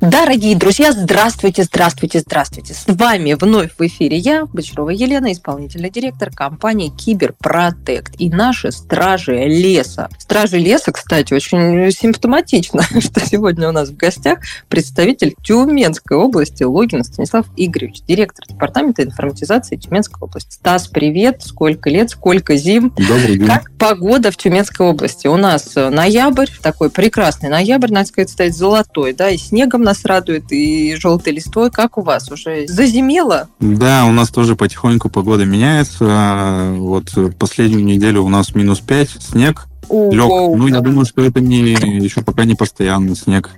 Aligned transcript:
Дорогие 0.00 0.56
друзья, 0.56 0.92
здравствуйте, 0.92 1.62
здравствуйте, 1.64 2.20
здравствуйте. 2.20 2.72
С 2.72 2.84
вами 2.86 3.34
вновь 3.38 3.72
в 3.76 3.82
эфире 3.86 4.16
я, 4.16 4.46
Бочарова 4.46 4.88
Елена, 4.88 5.30
исполнительный 5.30 5.90
директор 5.90 6.30
компании 6.30 6.88
Киберпротект 6.88 8.14
и 8.18 8.30
наши 8.30 8.72
стражи 8.72 9.44
леса. 9.44 10.08
Стражи 10.18 10.56
леса, 10.56 10.92
кстати, 10.92 11.34
очень 11.34 11.92
симптоматично, 11.92 12.82
что 13.00 13.20
сегодня 13.20 13.68
у 13.68 13.72
нас 13.72 13.90
в 13.90 13.96
гостях 13.96 14.38
представитель 14.70 15.34
Тюменской 15.42 16.16
области 16.16 16.62
Логин 16.62 17.04
Станислав 17.04 17.44
Игоревич, 17.58 18.00
директор 18.08 18.46
департамента 18.48 19.02
информатизации 19.02 19.76
Тюменской 19.76 20.18
области. 20.22 20.54
Стас, 20.54 20.88
привет, 20.88 21.42
сколько 21.42 21.90
лет, 21.90 22.08
сколько 22.08 22.56
зим. 22.56 22.90
Добрый 22.96 23.36
день. 23.36 23.46
Как 23.46 23.70
погода 23.76 24.30
в 24.30 24.38
Тюменской 24.38 24.86
области? 24.86 25.26
У 25.26 25.36
нас 25.36 25.74
ноябрь, 25.74 26.48
такой 26.62 26.88
прекрасный 26.88 27.50
ноябрь, 27.50 27.92
надо 27.92 28.08
сказать, 28.08 28.30
стоит 28.30 28.56
золотой, 28.56 29.12
да, 29.12 29.28
и 29.28 29.36
снегом 29.36 29.89
нас 29.90 30.04
радует, 30.04 30.50
и 30.50 30.94
желтой 30.94 31.32
листвой. 31.32 31.70
Как 31.70 31.98
у 31.98 32.02
вас? 32.02 32.30
Уже 32.30 32.66
заземело? 32.68 33.48
Да, 33.58 34.06
у 34.06 34.12
нас 34.12 34.30
тоже 34.30 34.54
потихоньку 34.54 35.08
погода 35.08 35.44
меняется. 35.44 36.74
Вот 36.76 37.12
последнюю 37.38 37.84
неделю 37.84 38.22
у 38.22 38.28
нас 38.28 38.54
минус 38.54 38.80
5, 38.80 39.10
снег. 39.20 39.66
Лег. 39.90 40.28
Ну, 40.28 40.68
я 40.68 40.80
думаю, 40.80 41.04
что 41.04 41.22
это 41.22 41.40
не 41.40 41.58
еще 41.58 42.22
пока 42.22 42.44
не 42.44 42.54
постоянный 42.54 43.16
снег. 43.16 43.50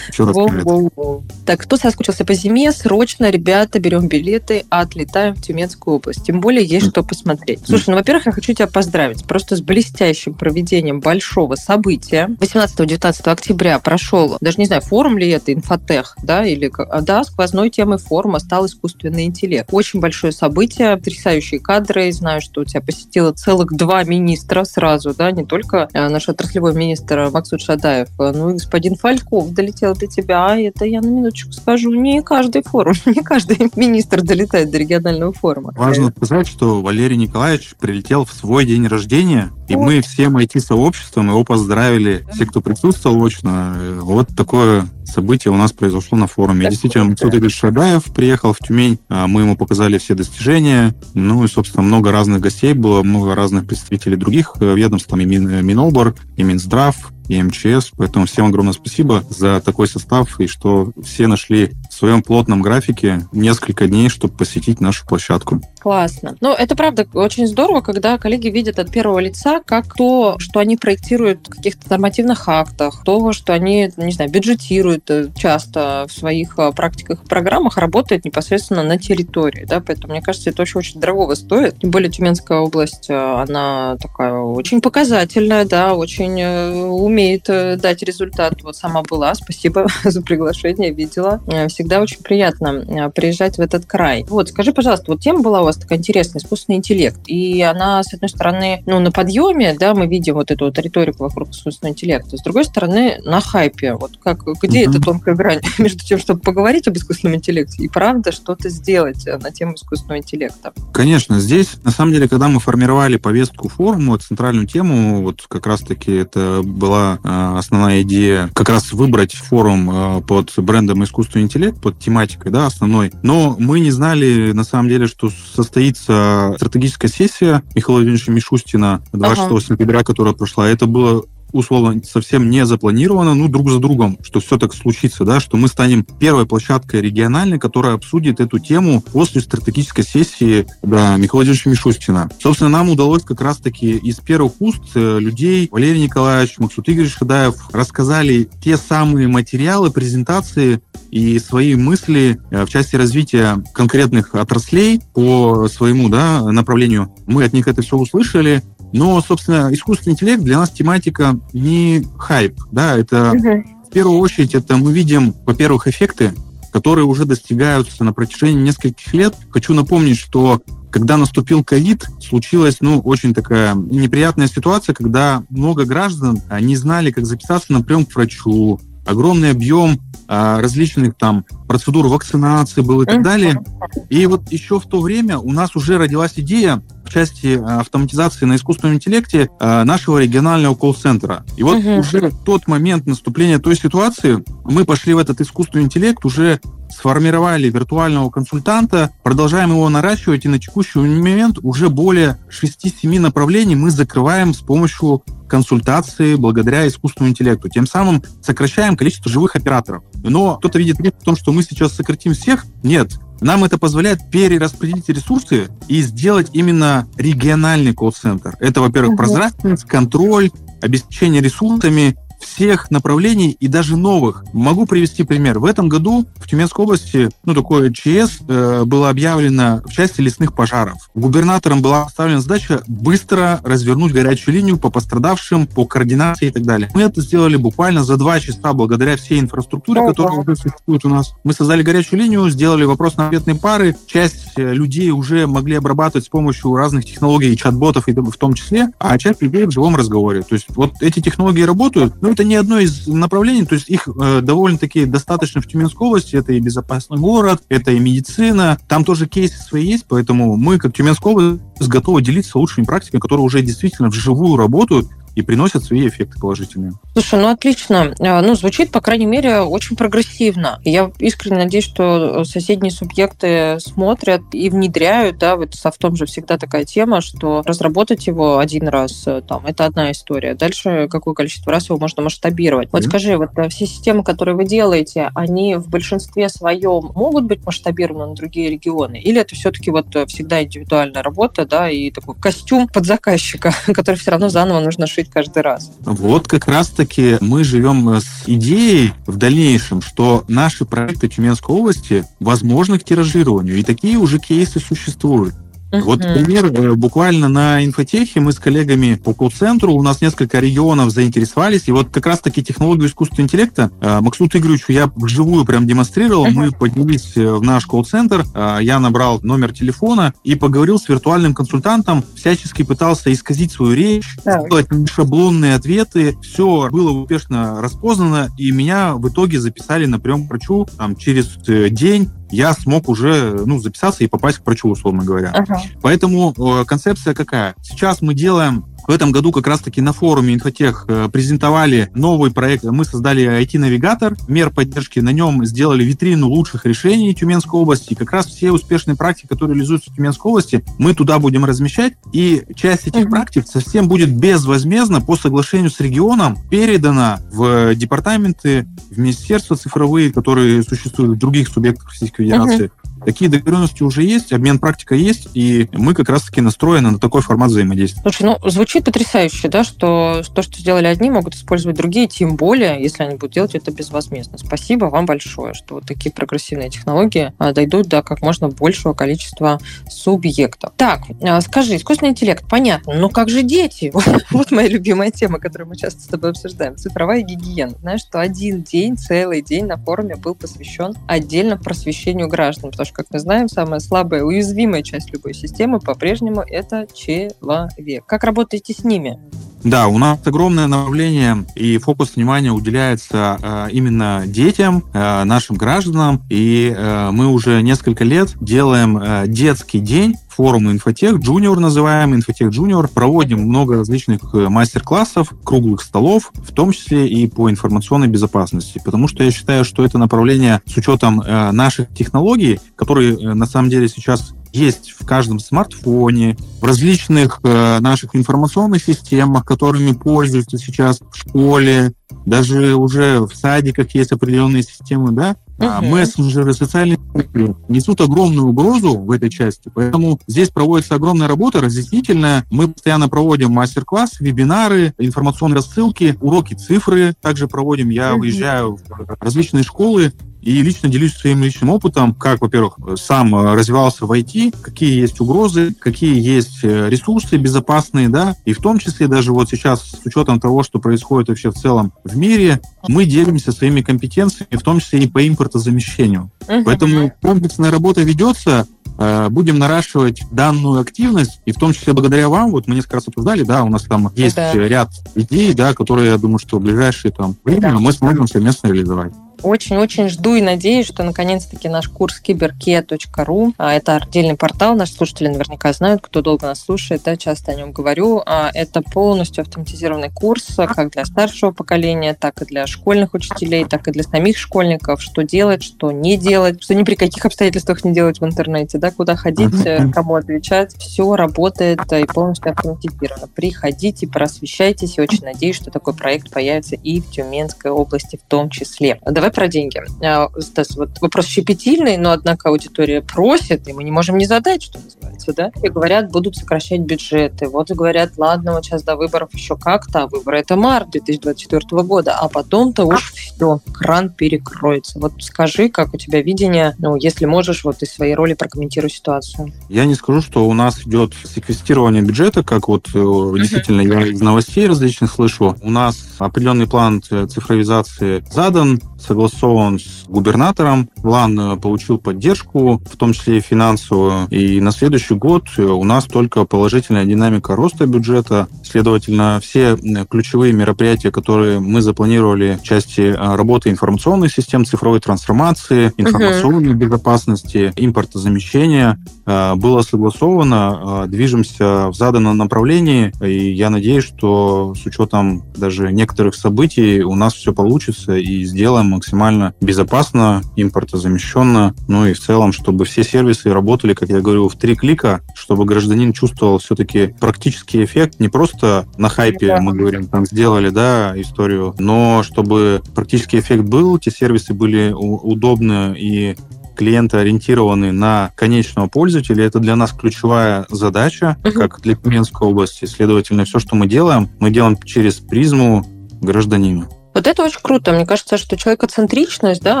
Еще 0.10 0.24
раз 0.24 0.34
Воу, 0.34 0.48
воу, 0.48 0.90
воу. 0.94 1.24
Так, 1.44 1.60
кто 1.60 1.76
соскучился 1.76 2.24
по 2.24 2.34
зиме, 2.34 2.72
срочно, 2.72 3.30
ребята, 3.30 3.78
берем 3.78 4.08
билеты, 4.08 4.64
отлетаем 4.68 5.34
в 5.34 5.42
Тюменскую 5.42 5.96
область. 5.96 6.24
Тем 6.24 6.40
более 6.40 6.64
есть 6.64 6.88
что 6.90 7.02
посмотреть. 7.02 7.60
Слушай, 7.64 7.90
ну, 7.90 7.96
во-первых, 7.96 8.26
я 8.26 8.32
хочу 8.32 8.52
тебя 8.52 8.66
поздравить 8.66 9.24
просто 9.24 9.56
с 9.56 9.60
блестящим 9.60 10.34
проведением 10.34 11.00
большого 11.00 11.54
события. 11.56 12.28
18-19 12.40 13.30
октября 13.30 13.78
прошел, 13.78 14.36
даже 14.40 14.58
не 14.58 14.66
знаю, 14.66 14.82
форум 14.82 15.18
ли 15.18 15.28
это, 15.28 15.52
инфотех, 15.52 16.16
да, 16.22 16.44
или, 16.44 16.70
а, 16.76 17.00
да, 17.00 17.24
сквозной 17.24 17.70
темой 17.70 17.98
форума 17.98 18.38
стал 18.38 18.66
искусственный 18.66 19.24
интеллект. 19.24 19.68
Очень 19.72 20.00
большое 20.00 20.32
событие, 20.32 20.96
потрясающие 20.96 21.60
кадры. 21.60 22.12
Знаю, 22.12 22.40
что 22.40 22.62
у 22.62 22.64
тебя 22.64 22.80
посетило 22.80 23.32
целых 23.32 23.72
два 23.72 24.04
министра 24.04 24.64
сразу, 24.64 25.14
да, 25.14 25.30
не 25.30 25.44
только 25.44 25.88
э, 25.92 26.08
наш 26.08 26.28
отраслевой 26.28 26.74
министр 26.74 27.30
Максут 27.30 27.60
Шадаев, 27.60 28.08
э, 28.18 28.32
ну 28.34 28.50
и 28.50 28.54
господин 28.54 28.96
Фальков 28.96 29.52
долетел 29.52 29.75
до 29.80 30.06
тебя. 30.06 30.46
А 30.46 30.56
это 30.56 30.84
я 30.84 31.00
на 31.00 31.06
минуточку 31.06 31.52
скажу, 31.52 31.94
не 31.94 32.22
каждый 32.22 32.62
форум, 32.62 32.94
не 33.06 33.22
каждый 33.22 33.70
министр 33.76 34.22
долетает 34.22 34.70
до 34.70 34.78
регионального 34.78 35.32
форума. 35.32 35.72
Важно 35.76 36.12
сказать, 36.16 36.46
что 36.48 36.82
Валерий 36.82 37.16
Николаевич 37.16 37.74
прилетел 37.78 38.24
в 38.24 38.32
свой 38.32 38.64
день 38.64 38.86
рождения, 38.86 39.50
и 39.68 39.74
Вот. 39.74 39.84
мы 39.84 40.00
всем 40.00 40.36
IT-сообществом 40.36 41.28
его 41.28 41.44
поздравили. 41.44 42.26
Все, 42.32 42.46
кто 42.46 42.60
присутствовал 42.60 43.24
очно, 43.24 43.74
э, 43.76 43.98
вот 44.00 44.28
такое 44.36 44.86
событие 45.04 45.52
у 45.52 45.56
нас 45.56 45.72
произошло 45.72 46.18
на 46.18 46.26
форуме. 46.26 46.62
Так 46.62 46.70
Действительно. 46.72 47.04
Максут 47.04 47.34
Игорь 47.34 47.50
Шадаев 47.50 48.04
приехал 48.12 48.52
в 48.52 48.58
Тюмень, 48.58 48.98
а 49.08 49.26
мы 49.26 49.42
ему 49.42 49.56
показали 49.56 49.98
все 49.98 50.14
достижения, 50.14 50.94
ну 51.14 51.44
и, 51.44 51.48
собственно, 51.48 51.82
много 51.82 52.10
разных 52.12 52.40
гостей 52.40 52.74
было, 52.74 53.02
много 53.02 53.34
разных 53.34 53.66
представителей 53.66 54.16
других 54.16 54.54
э, 54.60 54.74
ведомств, 54.74 55.08
там 55.08 55.20
и 55.20 55.24
Мин- 55.24 55.64
Минобор, 55.64 56.14
и 56.36 56.42
Минздрав, 56.42 56.96
и 57.28 57.42
МЧС. 57.42 57.90
Поэтому 57.96 58.26
всем 58.26 58.46
огромное 58.46 58.72
спасибо 58.72 59.24
за 59.28 59.60
такой 59.60 59.88
состав, 59.88 60.40
и 60.40 60.46
что 60.46 60.92
все 61.04 61.26
нашли 61.26 61.72
в 61.90 61.94
своем 61.94 62.22
плотном 62.22 62.62
графике 62.62 63.26
несколько 63.32 63.86
дней, 63.86 64.08
чтобы 64.08 64.34
посетить 64.34 64.80
нашу 64.80 65.06
площадку. 65.06 65.62
Классно. 65.86 66.36
Ну, 66.40 66.52
это 66.52 66.74
правда 66.74 67.06
очень 67.14 67.46
здорово, 67.46 67.80
когда 67.80 68.18
коллеги 68.18 68.48
видят 68.48 68.80
от 68.80 68.90
первого 68.90 69.20
лица, 69.20 69.60
как 69.64 69.94
то, 69.94 70.34
что 70.40 70.58
они 70.58 70.76
проектируют 70.76 71.46
в 71.46 71.50
каких-то 71.50 71.88
нормативных 71.88 72.48
актах, 72.48 73.04
то, 73.04 73.32
что 73.32 73.52
они, 73.52 73.92
не 73.96 74.10
знаю, 74.10 74.28
бюджетируют 74.28 75.08
э, 75.12 75.28
часто 75.36 76.06
в 76.08 76.12
своих 76.12 76.58
э, 76.58 76.72
практиках 76.72 77.22
и 77.22 77.28
программах, 77.28 77.76
работает 77.76 78.24
непосредственно 78.24 78.82
на 78.82 78.98
территории, 78.98 79.64
да, 79.64 79.80
поэтому, 79.80 80.14
мне 80.14 80.22
кажется, 80.22 80.50
это 80.50 80.62
очень, 80.62 80.80
очень 80.80 81.00
дорогого 81.00 81.36
стоит. 81.36 81.78
Тем 81.78 81.92
более 81.92 82.10
Тюменская 82.10 82.58
область, 82.58 83.08
э, 83.08 83.14
она 83.14 83.96
такая 84.02 84.32
очень 84.40 84.80
показательная, 84.80 85.66
да, 85.66 85.94
очень 85.94 86.42
умеет 86.42 87.44
дать 87.44 88.02
результат. 88.02 88.60
Вот 88.64 88.74
сама 88.74 89.04
была, 89.08 89.32
спасибо 89.36 89.86
за 90.04 90.20
приглашение, 90.20 90.90
видела. 90.90 91.40
Всегда 91.68 92.00
очень 92.00 92.24
приятно 92.24 93.12
приезжать 93.14 93.56
в 93.58 93.60
этот 93.60 93.86
край. 93.86 94.24
Вот, 94.28 94.48
скажи, 94.48 94.72
пожалуйста, 94.72 95.12
вот 95.12 95.20
тема 95.20 95.42
была 95.42 95.62
у 95.62 95.64
вас 95.66 95.75
такая 95.80 95.98
интересная, 95.98 96.40
искусственный 96.40 96.78
интеллект. 96.78 97.18
И 97.26 97.62
она, 97.62 98.02
с 98.02 98.12
одной 98.12 98.28
стороны, 98.28 98.82
ну, 98.86 98.98
на 99.00 99.10
подъеме, 99.10 99.76
да, 99.78 99.94
мы 99.94 100.06
видим 100.06 100.34
вот 100.34 100.50
эту 100.50 100.66
вот 100.66 100.78
риторику 100.78 101.24
вокруг 101.24 101.50
искусственного 101.50 101.92
интеллекта. 101.92 102.36
С 102.36 102.42
другой 102.42 102.64
стороны, 102.64 103.20
на 103.24 103.40
хайпе. 103.40 103.94
Вот 103.94 104.12
как, 104.22 104.44
где 104.62 104.86
Мгм. 104.86 104.90
эта 104.90 105.02
тонкая 105.02 105.34
грань 105.34 105.60
между 105.78 106.04
тем, 106.04 106.18
чтобы 106.18 106.40
поговорить 106.40 106.88
об 106.88 106.96
искусственном 106.96 107.36
интеллекте 107.36 107.82
и, 107.82 107.88
правда, 107.88 108.32
что-то 108.32 108.68
сделать 108.68 109.26
э, 109.26 109.38
на 109.38 109.50
тему 109.50 109.74
искусственного 109.74 110.18
интеллекта? 110.18 110.72
Конечно, 110.92 111.40
здесь, 111.40 111.76
на 111.84 111.90
самом 111.90 112.12
деле, 112.12 112.28
когда 112.28 112.48
мы 112.48 112.60
формировали 112.60 113.16
повестку 113.16 113.68
форума, 113.68 114.18
центральную 114.18 114.66
тему, 114.66 115.22
вот 115.22 115.44
как 115.48 115.66
раз-таки 115.66 116.12
это 116.12 116.60
была 116.64 117.18
э, 117.22 117.58
основная 117.58 118.02
идея, 118.02 118.50
как 118.54 118.68
раз 118.68 118.92
выбрать 118.92 119.34
форум 119.34 120.18
э, 120.18 120.20
под 120.22 120.52
брендом 120.56 121.04
искусственный 121.04 121.44
интеллект, 121.44 121.80
под 121.80 121.98
тематикой, 121.98 122.50
да, 122.52 122.66
основной. 122.66 123.12
Но 123.22 123.56
мы 123.58 123.80
не 123.80 123.90
знали, 123.90 124.52
на 124.52 124.64
самом 124.64 124.88
деле, 124.88 125.06
что 125.06 125.30
состоится 125.66 126.54
стратегическая 126.56 127.08
сессия 127.08 127.62
Михаила 127.74 127.98
Владимировича 127.98 128.32
Мишустина 128.32 129.02
26 129.12 129.50
Ага. 129.50 129.60
сентября, 129.60 130.02
которая 130.04 130.32
прошла. 130.32 130.68
Это 130.68 130.86
было 130.86 131.24
условно 131.56 132.00
совсем 132.04 132.50
не 132.50 132.66
запланировано, 132.66 133.34
ну, 133.34 133.48
друг 133.48 133.70
за 133.70 133.78
другом, 133.78 134.18
что 134.22 134.40
все 134.40 134.58
так 134.58 134.74
случится, 134.74 135.24
да, 135.24 135.40
что 135.40 135.56
мы 135.56 135.68
станем 135.68 136.04
первой 136.04 136.46
площадкой 136.46 137.00
региональной, 137.00 137.58
которая 137.58 137.94
обсудит 137.94 138.40
эту 138.40 138.58
тему 138.58 139.00
после 139.00 139.40
стратегической 139.40 140.04
сессии 140.04 140.66
да, 140.82 141.16
Михаила 141.16 141.36
Владимировича 141.36 141.70
Мишустина. 141.70 142.28
Собственно, 142.40 142.70
нам 142.70 142.90
удалось 142.90 143.22
как 143.22 143.40
раз-таки 143.40 143.96
из 143.96 144.16
первых 144.16 144.52
уст 144.60 144.82
э, 144.94 145.18
людей, 145.18 145.68
Валерий 145.70 146.02
Николаевич, 146.02 146.58
Максут 146.58 146.88
Игоревич 146.88 147.14
Шадаев, 147.14 147.54
рассказали 147.72 148.48
те 148.62 148.76
самые 148.76 149.28
материалы, 149.28 149.90
презентации 149.90 150.80
и 151.10 151.38
свои 151.38 151.74
мысли 151.74 152.40
э, 152.50 152.64
в 152.64 152.68
части 152.68 152.96
развития 152.96 153.62
конкретных 153.72 154.34
отраслей 154.34 155.00
по 155.14 155.68
своему 155.68 156.08
да, 156.08 156.42
направлению. 156.50 157.12
Мы 157.26 157.44
от 157.44 157.52
них 157.52 157.68
это 157.68 157.82
все 157.82 157.96
услышали, 157.96 158.62
но, 158.96 159.20
собственно, 159.20 159.72
искусственный 159.72 160.14
интеллект 160.14 160.42
для 160.42 160.58
нас 160.58 160.70
тематика 160.70 161.38
не 161.52 162.06
хайп, 162.18 162.58
да, 162.72 162.96
это 162.96 163.32
в 163.32 163.90
первую 163.92 164.18
очередь 164.18 164.54
это 164.54 164.76
мы 164.76 164.92
видим, 164.92 165.34
во-первых, 165.44 165.86
эффекты, 165.86 166.32
которые 166.72 167.04
уже 167.04 167.24
достигаются 167.24 168.04
на 168.04 168.12
протяжении 168.12 168.62
нескольких 168.62 169.14
лет. 169.14 169.34
Хочу 169.50 169.74
напомнить, 169.74 170.18
что 170.18 170.60
когда 170.90 171.16
наступил 171.16 171.62
ковид, 171.62 172.06
случилась, 172.20 172.78
ну, 172.80 173.00
очень 173.00 173.34
такая 173.34 173.74
неприятная 173.74 174.46
ситуация, 174.46 174.94
когда 174.94 175.42
много 175.50 175.84
граждан 175.84 176.40
не 176.60 176.76
знали, 176.76 177.10
как 177.10 177.26
записаться 177.26 177.72
на 177.72 177.82
прием 177.82 178.06
к 178.06 178.14
врачу, 178.14 178.80
огромный 179.06 179.50
объем 179.52 180.00
а, 180.28 180.60
различных 180.60 181.14
там 181.16 181.44
процедур 181.68 182.08
вакцинации 182.08 182.80
был 182.80 183.02
и 183.02 183.06
так 183.06 183.22
далее. 183.22 183.62
И 184.08 184.26
вот 184.26 184.50
еще 184.50 184.80
в 184.80 184.86
то 184.86 185.00
время 185.00 185.38
у 185.38 185.52
нас 185.52 185.76
уже 185.76 185.98
родилась 185.98 186.32
идея 186.36 186.82
в 187.04 187.12
части 187.12 187.60
а, 187.62 187.80
автоматизации 187.80 188.44
на 188.44 188.56
искусственном 188.56 188.96
интеллекте 188.96 189.48
а, 189.60 189.84
нашего 189.84 190.18
регионального 190.18 190.74
колл-центра. 190.74 191.44
И 191.56 191.62
вот 191.62 191.78
Мгм. 191.78 191.98
уже 192.00 192.30
в 192.30 192.44
тот 192.44 192.66
момент 192.66 193.06
наступления 193.06 193.58
той 193.58 193.76
ситуации 193.76 194.42
мы 194.64 194.84
пошли 194.84 195.14
в 195.14 195.18
этот 195.18 195.40
искусственный 195.40 195.84
интеллект, 195.84 196.24
уже 196.24 196.60
сформировали 196.90 197.68
виртуального 197.68 198.30
консультанта, 198.30 199.10
продолжаем 199.22 199.70
его 199.70 199.88
наращивать, 199.88 200.44
и 200.44 200.48
на 200.48 200.58
текущий 200.58 200.98
момент 200.98 201.58
уже 201.62 201.88
более 201.88 202.38
6-7 202.50 203.20
направлений 203.20 203.76
мы 203.76 203.90
закрываем 203.90 204.54
с 204.54 204.58
помощью 204.58 205.22
консультации 205.48 206.34
благодаря 206.34 206.86
искусственному 206.88 207.30
интеллекту. 207.30 207.68
Тем 207.68 207.86
самым 207.86 208.22
сокращаем 208.42 208.96
количество 208.96 209.30
живых 209.30 209.56
операторов. 209.56 210.02
Но 210.22 210.56
кто-то 210.56 210.78
видит 210.78 210.98
в 210.98 211.24
том, 211.24 211.36
что 211.36 211.52
мы 211.52 211.62
сейчас 211.62 211.92
сократим 211.92 212.34
всех. 212.34 212.64
Нет. 212.82 213.12
Нам 213.40 213.64
это 213.64 213.78
позволяет 213.78 214.30
перераспределить 214.30 215.08
ресурсы 215.08 215.68
и 215.88 216.00
сделать 216.00 216.50
именно 216.52 217.06
региональный 217.16 217.94
колл-центр. 217.94 218.56
Это, 218.60 218.80
во-первых, 218.80 219.16
прозрачность, 219.16 219.84
контроль, 219.84 220.50
обеспечение 220.80 221.42
ресурсами 221.42 222.16
всех 222.40 222.90
направлений 222.90 223.56
и 223.58 223.68
даже 223.68 223.96
новых. 223.96 224.44
Могу 224.52 224.86
привести 224.86 225.24
пример. 225.24 225.58
В 225.58 225.64
этом 225.64 225.88
году 225.88 226.26
в 226.36 226.48
Тюменской 226.48 226.84
области, 226.84 227.30
ну, 227.44 227.54
такое 227.54 227.90
ЧС 227.90 228.38
э, 228.48 228.84
было 228.84 229.10
объявлено 229.10 229.82
в 229.84 229.92
части 229.92 230.20
лесных 230.20 230.54
пожаров. 230.54 231.10
Губернатором 231.14 231.82
была 231.82 232.04
поставлена 232.04 232.40
задача 232.40 232.82
быстро 232.86 233.60
развернуть 233.62 234.12
горячую 234.12 234.54
линию 234.54 234.78
по 234.78 234.90
пострадавшим, 234.90 235.66
по 235.66 235.86
координации 235.86 236.48
и 236.48 236.50
так 236.50 236.62
далее. 236.64 236.90
Мы 236.94 237.02
это 237.02 237.20
сделали 237.20 237.56
буквально 237.56 238.04
за 238.04 238.16
два 238.16 238.40
часа 238.40 238.72
благодаря 238.72 239.16
всей 239.16 239.40
инфраструктуре, 239.40 240.00
Ого. 240.00 240.10
которая 240.10 240.38
уже 240.38 240.56
существует 240.56 241.04
у 241.04 241.08
нас. 241.08 241.34
Мы 241.44 241.52
создали 241.52 241.82
горячую 241.82 242.20
линию, 242.20 242.48
сделали 242.50 242.84
вопрос-ответные 242.84 243.56
пары. 243.56 243.96
Часть 244.06 244.52
э, 244.56 244.72
людей 244.72 245.10
уже 245.10 245.46
могли 245.46 245.76
обрабатывать 245.76 246.24
с 246.24 246.28
помощью 246.28 246.74
разных 246.74 247.04
технологий, 247.04 247.56
чат-ботов 247.56 248.08
и 248.08 248.12
в 248.12 248.36
том 248.36 248.54
числе, 248.54 248.88
а 248.98 249.16
часть 249.18 249.42
людей 249.42 249.64
в 249.64 249.70
живом 249.70 249.96
разговоре. 249.96 250.42
То 250.42 250.54
есть 250.54 250.66
вот 250.68 250.94
эти 251.00 251.20
технологии 251.20 251.62
работают, 251.62 252.14
но 252.26 252.32
это 252.32 252.42
не 252.42 252.56
одно 252.56 252.80
из 252.80 253.06
направлений, 253.06 253.64
то 253.64 253.76
есть 253.76 253.88
их 253.88 254.08
э, 254.08 254.40
довольно-таки 254.40 255.04
достаточно 255.04 255.60
в 255.60 255.68
Тюменской 255.68 256.08
области. 256.08 256.34
Это 256.34 256.52
и 256.52 256.58
безопасный 256.58 257.18
город, 257.18 257.62
это 257.68 257.92
и 257.92 258.00
медицина. 258.00 258.78
Там 258.88 259.04
тоже 259.04 259.28
кейсы 259.28 259.62
свои 259.62 259.86
есть, 259.86 260.06
поэтому 260.08 260.56
мы, 260.56 260.78
как 260.78 260.92
Тюменская 260.92 261.32
область, 261.32 261.60
готовы 261.78 262.22
делиться 262.22 262.58
лучшими 262.58 262.84
практиками, 262.84 263.20
которые 263.20 263.44
уже 263.44 263.62
действительно 263.62 264.08
вживую 264.08 264.56
работают, 264.56 265.08
и 265.36 265.42
приносят 265.42 265.84
свои 265.84 266.08
эффекты 266.08 266.40
положительные. 266.40 266.92
Слушай, 267.12 267.38
ну 267.38 267.48
отлично. 267.48 268.14
А, 268.18 268.40
ну, 268.40 268.54
звучит, 268.54 268.90
по 268.90 269.02
крайней 269.02 269.26
мере, 269.26 269.60
очень 269.60 269.94
прогрессивно. 269.94 270.80
Я 270.82 271.12
искренне 271.18 271.58
надеюсь, 271.58 271.84
что 271.84 272.42
соседние 272.44 272.90
субъекты 272.90 273.78
смотрят 273.78 274.42
и 274.52 274.70
внедряют, 274.70 275.38
да, 275.38 275.56
вот 275.56 275.74
в 275.74 275.98
том 275.98 276.16
же 276.16 276.24
всегда 276.24 276.56
такая 276.56 276.86
тема, 276.86 277.20
что 277.20 277.62
разработать 277.66 278.26
его 278.26 278.58
один 278.58 278.88
раз, 278.88 279.24
э, 279.26 279.42
там, 279.46 279.66
это 279.66 279.84
одна 279.84 280.10
история. 280.10 280.54
Дальше 280.54 281.06
какое 281.10 281.34
количество 281.34 281.70
раз 281.70 281.90
его 281.90 281.98
можно 281.98 282.22
масштабировать. 282.22 282.88
Вот 282.90 283.02
mm-hmm. 283.02 283.08
скажи, 283.08 283.36
вот 283.36 283.50
э, 283.56 283.68
все 283.68 283.86
системы, 283.86 284.24
которые 284.24 284.54
вы 284.54 284.64
делаете, 284.64 285.30
они 285.34 285.76
в 285.76 285.90
большинстве 285.90 286.48
своем 286.48 287.12
могут 287.14 287.44
быть 287.44 287.64
масштабированы 287.66 288.28
на 288.28 288.34
другие 288.34 288.70
регионы? 288.70 289.20
Или 289.20 289.42
это 289.42 289.54
все-таки 289.54 289.90
вот 289.90 290.16
э, 290.16 290.24
всегда 290.26 290.62
индивидуальная 290.62 291.22
работа, 291.22 291.66
да, 291.66 291.90
и 291.90 292.10
такой 292.10 292.34
костюм 292.36 292.88
под 292.88 293.04
заказчика, 293.04 293.74
который 293.86 294.16
все 294.16 294.30
равно 294.30 294.48
заново 294.48 294.80
нужно 294.80 295.06
шить 295.06 295.25
каждый 295.28 295.62
раз. 295.62 295.92
Вот 296.00 296.48
как 296.48 296.66
раз-таки 296.66 297.36
мы 297.40 297.64
живем 297.64 298.08
с 298.16 298.44
идеей 298.46 299.12
в 299.26 299.36
дальнейшем, 299.36 300.02
что 300.02 300.44
наши 300.48 300.84
проекты 300.84 301.28
Тюменской 301.28 301.74
области 301.74 302.24
возможны 302.40 302.98
к 302.98 303.04
тиражированию, 303.04 303.78
и 303.78 303.82
такие 303.82 304.16
уже 304.18 304.38
кейсы 304.38 304.80
существуют. 304.80 305.54
Uh-huh. 305.92 306.00
Вот 306.02 306.20
пример, 306.20 306.66
э, 306.66 306.94
буквально 306.94 307.48
на 307.48 307.84
инфотехе 307.84 308.40
мы 308.40 308.50
с 308.50 308.58
коллегами 308.58 309.14
по 309.14 309.32
колл-центру, 309.32 309.92
у 309.94 310.02
нас 310.02 310.20
несколько 310.20 310.58
регионов 310.58 311.10
заинтересовались, 311.10 311.84
и 311.86 311.92
вот 311.92 312.08
как 312.10 312.26
раз-таки 312.26 312.62
технологию 312.62 313.08
искусственного 313.08 313.46
интеллекта 313.46 313.90
э, 314.00 314.20
Максуту 314.20 314.58
Игоревичу 314.58 314.92
я 314.92 315.10
вживую 315.14 315.64
прям 315.64 315.86
демонстрировал, 315.86 316.46
uh-huh. 316.46 316.50
мы 316.50 316.72
поднялись 316.72 317.36
э, 317.36 317.52
в 317.52 317.62
наш 317.62 317.86
колл-центр, 317.86 318.44
я 318.80 318.98
набрал 318.98 319.40
номер 319.42 319.72
телефона 319.72 320.34
и 320.42 320.54
поговорил 320.54 320.98
с 320.98 321.08
виртуальным 321.08 321.54
консультантом, 321.54 322.24
всячески 322.34 322.82
пытался 322.82 323.32
исказить 323.32 323.70
свою 323.70 323.94
речь, 323.94 324.36
uh-huh. 324.44 324.66
сделать 324.66 325.10
шаблонные 325.10 325.76
ответы, 325.76 326.36
все 326.42 326.88
было 326.90 327.12
успешно 327.12 327.80
распознано, 327.80 328.48
и 328.58 328.72
меня 328.72 329.14
в 329.14 329.28
итоге 329.28 329.60
записали 329.60 330.06
на 330.06 330.18
прием 330.18 330.46
к 330.46 330.50
врачу 330.50 330.86
там, 330.96 331.14
через 331.14 331.56
день, 331.90 332.30
я 332.50 332.72
смог 332.74 333.08
уже 333.08 333.54
ну, 333.66 333.78
записаться 333.78 334.24
и 334.24 334.26
попасть 334.26 334.58
к 334.58 334.66
врачу, 334.66 334.88
условно 334.88 335.24
говоря. 335.24 335.50
Ага. 335.52 335.82
Поэтому 336.02 336.54
э, 336.56 336.84
концепция 336.84 337.34
какая? 337.34 337.74
Сейчас 337.82 338.22
мы 338.22 338.34
делаем 338.34 338.84
в 339.06 339.10
этом 339.10 339.32
году 339.32 339.52
как 339.52 339.66
раз-таки 339.66 340.00
на 340.00 340.12
форуме 340.12 340.54
Инфотех 340.54 341.04
э, 341.08 341.28
презентовали 341.32 342.10
новый 342.14 342.50
проект. 342.50 342.84
Мы 342.84 343.04
создали 343.04 343.62
IT-навигатор, 343.62 344.36
мер 344.48 344.70
поддержки. 344.70 345.20
На 345.20 345.30
нем 345.30 345.64
сделали 345.64 346.04
витрину 346.04 346.48
лучших 346.48 346.86
решений 346.86 347.34
Тюменской 347.34 347.80
области. 347.80 348.12
И 348.12 348.16
как 348.16 348.32
раз 348.32 348.46
все 348.46 348.72
успешные 348.72 349.16
практики, 349.16 349.46
которые 349.46 349.74
реализуются 349.74 350.10
в 350.10 350.16
Тюменской 350.16 350.50
области, 350.50 350.84
мы 350.98 351.14
туда 351.14 351.38
будем 351.38 351.64
размещать. 351.64 352.14
И 352.32 352.64
часть 352.74 353.06
этих 353.06 353.26
mm-hmm. 353.26 353.30
практик 353.30 353.66
совсем 353.66 354.08
будет 354.08 354.34
безвозмездно 354.34 355.20
по 355.20 355.36
соглашению 355.36 355.90
с 355.90 356.00
регионом 356.00 356.58
передана 356.70 357.40
в 357.52 357.94
департаменты, 357.94 358.86
в 359.10 359.18
министерства 359.18 359.76
цифровые, 359.76 360.32
которые 360.32 360.82
существуют 360.82 361.36
в 361.36 361.38
других 361.38 361.68
субъектах 361.68 362.08
Российской 362.10 362.44
Федерации. 362.44 362.86
Mm-hmm. 362.86 363.05
Такие 363.26 363.50
договоренности 363.50 364.04
уже 364.04 364.22
есть, 364.22 364.52
обмен 364.52 364.78
практикой 364.78 365.20
есть, 365.20 365.48
и 365.52 365.88
мы 365.90 366.14
как 366.14 366.28
раз-таки 366.28 366.60
настроены 366.60 367.10
на 367.10 367.18
такой 367.18 367.42
формат 367.42 367.70
взаимодействия. 367.70 368.22
Слушай, 368.22 368.44
ну, 368.44 368.70
звучит 368.70 369.04
потрясающе, 369.04 369.66
да, 369.66 369.82
что 369.82 370.44
то, 370.54 370.62
что 370.62 370.78
сделали 370.78 371.06
одни, 371.06 371.28
могут 371.28 371.56
использовать 371.56 371.96
другие, 371.96 372.28
тем 372.28 372.54
более, 372.54 373.02
если 373.02 373.24
они 373.24 373.34
будут 373.34 373.52
делать 373.52 373.74
это 373.74 373.90
безвозмездно. 373.90 374.58
Спасибо 374.58 375.06
вам 375.06 375.26
большое, 375.26 375.74
что 375.74 375.96
вот 375.96 376.06
такие 376.06 376.30
прогрессивные 376.30 376.88
технологии 376.88 377.52
а, 377.58 377.72
дойдут 377.72 378.06
до 378.06 378.22
как 378.22 378.42
можно 378.42 378.68
большего 378.68 379.12
количества 379.12 379.80
субъектов. 380.08 380.92
Так, 380.96 381.22
а, 381.42 381.60
скажи, 381.62 381.96
искусственный 381.96 382.30
интеллект, 382.30 382.64
понятно, 382.70 383.14
но 383.14 383.28
как 383.28 383.48
же 383.48 383.64
дети? 383.64 384.12
Вот 384.50 384.70
моя 384.70 384.88
любимая 384.88 385.32
тема, 385.32 385.58
которую 385.58 385.88
мы 385.88 385.96
часто 385.96 386.20
с 386.22 386.26
тобой 386.26 386.50
обсуждаем. 386.50 386.96
Цифровая 386.96 387.42
гигиена. 387.42 387.98
Знаешь, 388.00 388.20
что 388.20 388.40
один 388.40 388.84
день, 388.84 389.16
целый 389.16 389.62
день 389.62 389.86
на 389.86 389.96
форуме 389.96 390.36
был 390.36 390.54
посвящен 390.54 391.14
отдельно 391.26 391.76
просвещению 391.76 392.48
граждан, 392.48 392.92
потому 392.92 393.04
что 393.04 393.15
как 393.16 393.26
мы 393.30 393.38
знаем, 393.38 393.68
самая 393.68 394.00
слабая, 394.00 394.44
уязвимая 394.44 395.02
часть 395.02 395.32
любой 395.32 395.54
системы 395.54 396.00
по-прежнему 396.00 396.60
это 396.60 397.06
человек. 397.14 398.26
Как 398.26 398.44
работаете 398.44 398.92
с 398.92 399.04
ними? 399.04 399.38
Да, 399.82 400.08
у 400.08 400.18
нас 400.18 400.38
огромное 400.44 400.86
направление 400.86 401.64
и 401.76 401.96
фокус 401.98 402.34
внимания 402.34 402.72
уделяется 402.72 403.58
э, 403.62 403.88
именно 403.92 404.42
детям, 404.46 405.04
э, 405.14 405.44
нашим 405.44 405.76
гражданам, 405.76 406.42
и 406.50 406.92
э, 406.94 407.30
мы 407.30 407.46
уже 407.46 407.80
несколько 407.82 408.24
лет 408.24 408.50
делаем 408.60 409.16
э, 409.16 409.44
детский 409.46 410.00
день 410.00 410.36
форум 410.56 410.90
Инфотех 410.90 411.34
Junior 411.34 411.78
называем, 411.78 412.34
Инфотех 412.34 412.70
Junior. 412.70 413.08
Проводим 413.12 413.60
много 413.60 413.96
различных 413.98 414.54
э, 414.54 414.68
мастер-классов, 414.70 415.52
круглых 415.64 416.00
столов, 416.00 416.50
в 416.54 416.72
том 416.72 416.92
числе 416.92 417.28
и 417.28 417.46
по 417.46 417.70
информационной 417.70 418.28
безопасности. 418.28 419.00
Потому 419.04 419.28
что 419.28 419.44
я 419.44 419.50
считаю, 419.50 419.84
что 419.84 420.02
это 420.02 420.16
направление 420.16 420.80
с 420.86 420.96
учетом 420.96 421.42
э, 421.42 421.72
наших 421.72 422.08
технологий, 422.14 422.80
которые 422.96 423.34
э, 423.34 423.54
на 423.54 423.66
самом 423.66 423.90
деле 423.90 424.08
сейчас 424.08 424.54
есть 424.72 425.14
в 425.18 425.26
каждом 425.26 425.58
смартфоне, 425.58 426.56
в 426.80 426.84
различных 426.84 427.60
э, 427.62 427.98
наших 428.00 428.34
информационных 428.34 429.04
системах, 429.04 429.64
которыми 429.64 430.12
пользуются 430.12 430.78
сейчас 430.78 431.20
в 431.20 431.36
школе, 431.36 432.12
даже 432.46 432.94
уже 432.94 433.40
в 433.40 433.54
садиках 433.54 434.14
есть 434.14 434.32
определенные 434.32 434.82
системы, 434.82 435.32
да, 435.32 435.56
uh-huh. 435.78 436.08
мессенджеры, 436.08 436.72
социальные 436.72 437.18
сети 437.34 437.74
несут 437.88 438.20
огромную 438.20 438.66
угрозу 438.66 439.18
в 439.18 439.30
этой 439.30 439.50
части, 439.50 439.90
поэтому 439.92 440.40
здесь 440.46 440.70
проводится 440.70 441.14
огромная 441.14 441.48
работа 441.48 441.80
разъяснительная. 441.80 442.64
Мы 442.70 442.88
постоянно 442.88 443.28
проводим 443.28 443.72
мастер-класс, 443.72 444.40
вебинары, 444.40 445.14
информационные 445.18 445.76
рассылки, 445.76 446.36
уроки 446.40 446.74
цифры 446.74 447.34
также 447.40 447.68
проводим. 447.68 448.10
Я 448.10 448.30
uh-huh. 448.30 448.38
выезжаю 448.38 448.96
в 448.96 449.36
различные 449.40 449.84
школы, 449.84 450.32
и 450.66 450.82
лично 450.82 451.08
делюсь 451.08 451.34
своим 451.34 451.62
личным 451.62 451.90
опытом, 451.90 452.34
как, 452.34 452.60
во-первых, 452.60 452.98
сам 453.14 453.54
развивался 453.54 454.26
в 454.26 454.32
IT, 454.32 454.74
какие 454.82 455.20
есть 455.20 455.40
угрозы, 455.40 455.94
какие 455.94 456.40
есть 456.40 456.80
э, 456.82 457.08
ресурсы 457.08 457.56
безопасные, 457.56 458.28
да, 458.28 458.56
и 458.64 458.72
в 458.72 458.78
том 458.78 458.98
числе 458.98 459.28
даже 459.28 459.52
вот 459.52 459.70
сейчас 459.70 460.02
с 460.02 460.26
учетом 460.26 460.58
того, 460.58 460.82
что 460.82 460.98
происходит 460.98 461.48
вообще 461.48 461.70
в 461.70 461.74
целом 461.74 462.12
в 462.24 462.36
мире, 462.36 462.80
мы 463.06 463.26
делимся 463.26 463.70
своими 463.70 464.00
компетенциями, 464.00 464.76
в 464.76 464.82
том 464.82 464.98
числе 464.98 465.20
и 465.20 465.28
по 465.28 465.46
импортозамещению. 465.46 466.50
Uh-huh. 466.66 466.82
Поэтому 466.84 467.32
комплексная 467.40 467.92
работа 467.92 468.22
ведется, 468.22 468.88
э, 469.18 469.48
будем 469.48 469.78
наращивать 469.78 470.42
данную 470.50 471.00
активность, 471.00 471.60
и 471.64 471.70
в 471.70 471.76
том 471.76 471.92
числе 471.92 472.12
благодаря 472.12 472.48
вам, 472.48 472.72
вот 472.72 472.88
мы 472.88 472.96
несколько 472.96 473.16
раз 473.16 473.28
обсуждали, 473.28 473.62
да, 473.62 473.84
у 473.84 473.88
нас 473.88 474.02
там 474.02 474.32
есть 474.34 474.56
да. 474.56 474.72
ряд 474.74 475.10
идей, 475.36 475.74
да, 475.74 475.94
которые, 475.94 476.30
я 476.30 476.38
думаю, 476.38 476.58
что 476.58 476.80
в 476.80 476.82
ближайшее 476.82 477.30
там 477.30 477.54
время 477.62 477.92
да. 477.92 477.98
мы 478.00 478.10
сможем 478.10 478.48
совместно 478.48 478.88
реализовать. 478.88 479.32
Очень-очень 479.66 480.28
жду 480.28 480.54
и 480.54 480.62
надеюсь, 480.62 481.08
что 481.08 481.24
наконец-таки 481.24 481.88
наш 481.88 482.08
курс 482.08 482.38
киберке.ру, 482.38 483.74
а, 483.78 483.94
это 483.94 484.14
отдельный 484.14 484.54
портал, 484.54 484.94
наши 484.94 485.14
слушатели 485.14 485.48
наверняка 485.48 485.92
знают, 485.92 486.22
кто 486.22 486.40
долго 486.40 486.68
нас 486.68 486.84
слушает, 486.84 487.22
да, 487.24 487.36
часто 487.36 487.72
о 487.72 487.74
нем 487.74 487.90
говорю, 487.90 488.40
а, 488.46 488.70
это 488.72 489.02
полностью 489.02 489.62
автоматизированный 489.62 490.30
курс 490.30 490.76
как 490.76 491.10
для 491.10 491.24
старшего 491.24 491.72
поколения, 491.72 492.34
так 492.34 492.62
и 492.62 492.64
для 492.64 492.86
школьных 492.86 493.34
учителей, 493.34 493.84
так 493.86 494.06
и 494.06 494.12
для 494.12 494.22
самих 494.22 494.56
школьников, 494.56 495.20
что 495.20 495.42
делать, 495.42 495.82
что 495.82 496.12
не 496.12 496.36
делать, 496.36 496.80
что 496.80 496.94
ни 496.94 497.02
при 497.02 497.16
каких 497.16 497.44
обстоятельствах 497.44 498.04
не 498.04 498.14
делать 498.14 498.40
в 498.40 498.44
интернете, 498.44 498.98
да, 498.98 499.10
куда 499.10 499.34
ходить, 499.34 499.84
э, 499.84 500.08
кому 500.12 500.36
отвечать, 500.36 500.94
все 500.96 501.34
работает 501.34 502.00
и 502.12 502.24
полностью 502.24 502.70
автоматизировано. 502.70 503.48
Приходите, 503.52 504.28
просвещайтесь, 504.28 505.18
и 505.18 505.20
очень 505.20 505.44
надеюсь, 505.44 505.74
что 505.74 505.90
такой 505.90 506.14
проект 506.14 506.52
появится 506.52 506.94
и 506.94 507.20
в 507.20 507.32
Тюменской 507.32 507.90
области 507.90 508.36
в 508.36 508.48
том 508.48 508.70
числе. 508.70 509.18
Давай 509.26 509.50
про 509.56 509.68
деньги. 509.68 510.02
А, 510.22 510.48
Стас, 510.60 510.96
вот 510.96 511.18
вопрос 511.22 511.46
щепетильный, 511.46 512.18
но, 512.18 512.32
однако, 512.32 512.68
аудитория 512.68 513.22
просит, 513.22 513.88
и 513.88 513.94
мы 513.94 514.04
не 514.04 514.10
можем 514.10 514.36
не 514.36 514.44
задать, 514.44 514.82
что 514.82 514.98
называется. 514.98 515.54
да, 515.56 515.70
и 515.82 515.88
говорят, 515.88 516.30
будут 516.30 516.56
сокращать 516.56 517.00
бюджеты. 517.00 517.66
Вот 517.68 517.90
говорят, 517.90 518.32
ладно, 518.36 518.74
вот 518.74 518.84
сейчас 518.84 519.02
до 519.02 519.16
выборов 519.16 519.54
еще 519.54 519.76
как-то, 519.76 520.24
а 520.24 520.26
выборы 520.26 520.58
это 520.58 520.76
март 520.76 521.10
2024 521.12 522.02
года, 522.02 522.36
а 522.38 522.48
потом-то 522.48 523.06
уж 523.06 523.32
все, 523.32 523.80
кран 523.94 524.28
перекроется. 524.28 525.18
Вот 525.18 525.32
скажи, 525.40 525.88
как 525.88 526.12
у 526.12 526.18
тебя 526.18 526.42
видение, 526.42 526.94
ну, 526.98 527.16
если 527.16 527.46
можешь, 527.46 527.84
вот 527.84 528.02
из 528.02 528.12
своей 528.12 528.34
роли 528.34 528.52
прокомментируй 528.52 529.08
ситуацию. 529.08 529.72
Я 529.88 530.04
не 530.04 530.14
скажу, 530.16 530.42
что 530.42 530.68
у 530.68 530.74
нас 530.74 531.00
идет 531.06 531.32
секвестирование 531.44 532.22
бюджета, 532.22 532.62
как 532.62 532.88
вот 532.88 533.08
uh-huh. 533.08 533.58
действительно 533.58 534.02
я 534.02 534.26
из 534.26 534.40
новостей 534.42 534.86
различных 534.86 535.32
слышу. 535.32 535.78
У 535.80 535.90
нас 535.90 536.18
определенный 536.38 536.86
план 536.86 537.22
цифровизации 537.22 538.44
задан, 538.52 539.00
согласован 539.18 539.98
с 539.98 540.24
губернатором. 540.28 541.08
План 541.22 541.58
э, 541.58 541.76
получил 541.76 542.18
поддержку, 542.18 543.00
в 543.10 543.16
том 543.16 543.32
числе 543.32 543.58
и 543.58 543.60
финансовую. 543.60 544.48
И 544.50 544.80
на 544.80 544.90
следующий 544.92 545.34
год 545.34 545.78
у 545.78 546.04
нас 546.04 546.24
только 546.24 546.64
положительная 546.64 547.24
динамика 547.24 547.76
роста 547.76 548.06
бюджета. 548.06 548.68
Следовательно, 548.84 549.60
все 549.62 549.96
ключевые 550.28 550.72
мероприятия, 550.72 551.30
которые 551.30 551.80
мы 551.80 552.02
запланировали 552.02 552.78
в 552.80 552.84
части 552.84 553.20
э, 553.20 553.34
работы 553.56 553.90
информационных 553.90 554.52
систем, 554.52 554.84
цифровой 554.84 555.20
трансформации, 555.20 556.12
информационной 556.16 556.92
uh-huh. 556.92 556.94
безопасности, 556.94 557.92
импортозамещения, 557.96 559.18
э, 559.46 559.74
было 559.74 560.02
согласовано. 560.02 561.26
Движемся 561.28 562.08
в 562.08 562.14
заданном 562.14 562.56
направлении. 562.56 563.32
И 563.44 563.72
я 563.72 563.90
надеюсь, 563.90 564.24
что 564.24 564.94
с 564.94 565.06
учетом 565.06 565.62
даже 565.76 566.12
некоторых 566.12 566.54
событий 566.54 567.22
у 567.22 567.34
нас 567.34 567.54
все 567.54 567.72
получится 567.72 568.36
и 568.36 568.64
сделаем 568.64 569.05
максимально 569.10 569.74
безопасно, 569.80 570.62
импортозамещенно, 570.76 571.94
ну 572.08 572.26
и 572.26 572.32
в 572.32 572.40
целом, 572.40 572.72
чтобы 572.72 573.04
все 573.04 573.24
сервисы 573.24 573.72
работали, 573.72 574.14
как 574.14 574.28
я 574.28 574.40
говорю, 574.40 574.68
в 574.68 574.76
три 574.76 574.94
клика, 574.94 575.42
чтобы 575.54 575.84
гражданин 575.84 576.32
чувствовал 576.32 576.78
все-таки 576.78 577.34
практический 577.40 578.04
эффект, 578.04 578.40
не 578.40 578.48
просто 578.48 579.06
на 579.16 579.28
хайпе, 579.28 579.76
мы 579.80 579.92
говорим, 579.92 580.26
там 580.26 580.46
сделали, 580.46 580.90
да, 580.90 581.32
историю, 581.36 581.94
но 581.98 582.42
чтобы 582.42 583.02
практический 583.14 583.58
эффект 583.58 583.84
был, 583.84 584.18
те 584.18 584.30
сервисы 584.30 584.74
были 584.74 585.12
удобны 585.12 586.14
и 586.18 586.56
клиенты 586.96 587.36
ориентированы 587.36 588.10
на 588.10 588.50
конечного 588.56 589.06
пользователя. 589.06 589.64
Это 589.64 589.78
для 589.78 589.94
нас 589.94 590.12
ключевая 590.12 590.86
задача, 590.90 591.56
uh-huh. 591.62 591.72
как 591.72 592.00
для 592.00 592.16
Тюменской 592.16 592.66
области. 592.66 593.04
Следовательно, 593.04 593.64
все, 593.64 593.78
что 593.78 593.94
мы 593.94 594.06
делаем, 594.08 594.48
мы 594.58 594.70
делаем 594.70 594.96
через 595.04 595.34
призму 595.34 596.04
гражданина. 596.40 597.08
Вот 597.36 597.46
это 597.46 597.64
очень 597.64 597.80
круто. 597.82 598.12
Мне 598.12 598.24
кажется, 598.24 598.56
что 598.56 598.78
человекоцентричность, 598.78 599.82
да, 599.82 600.00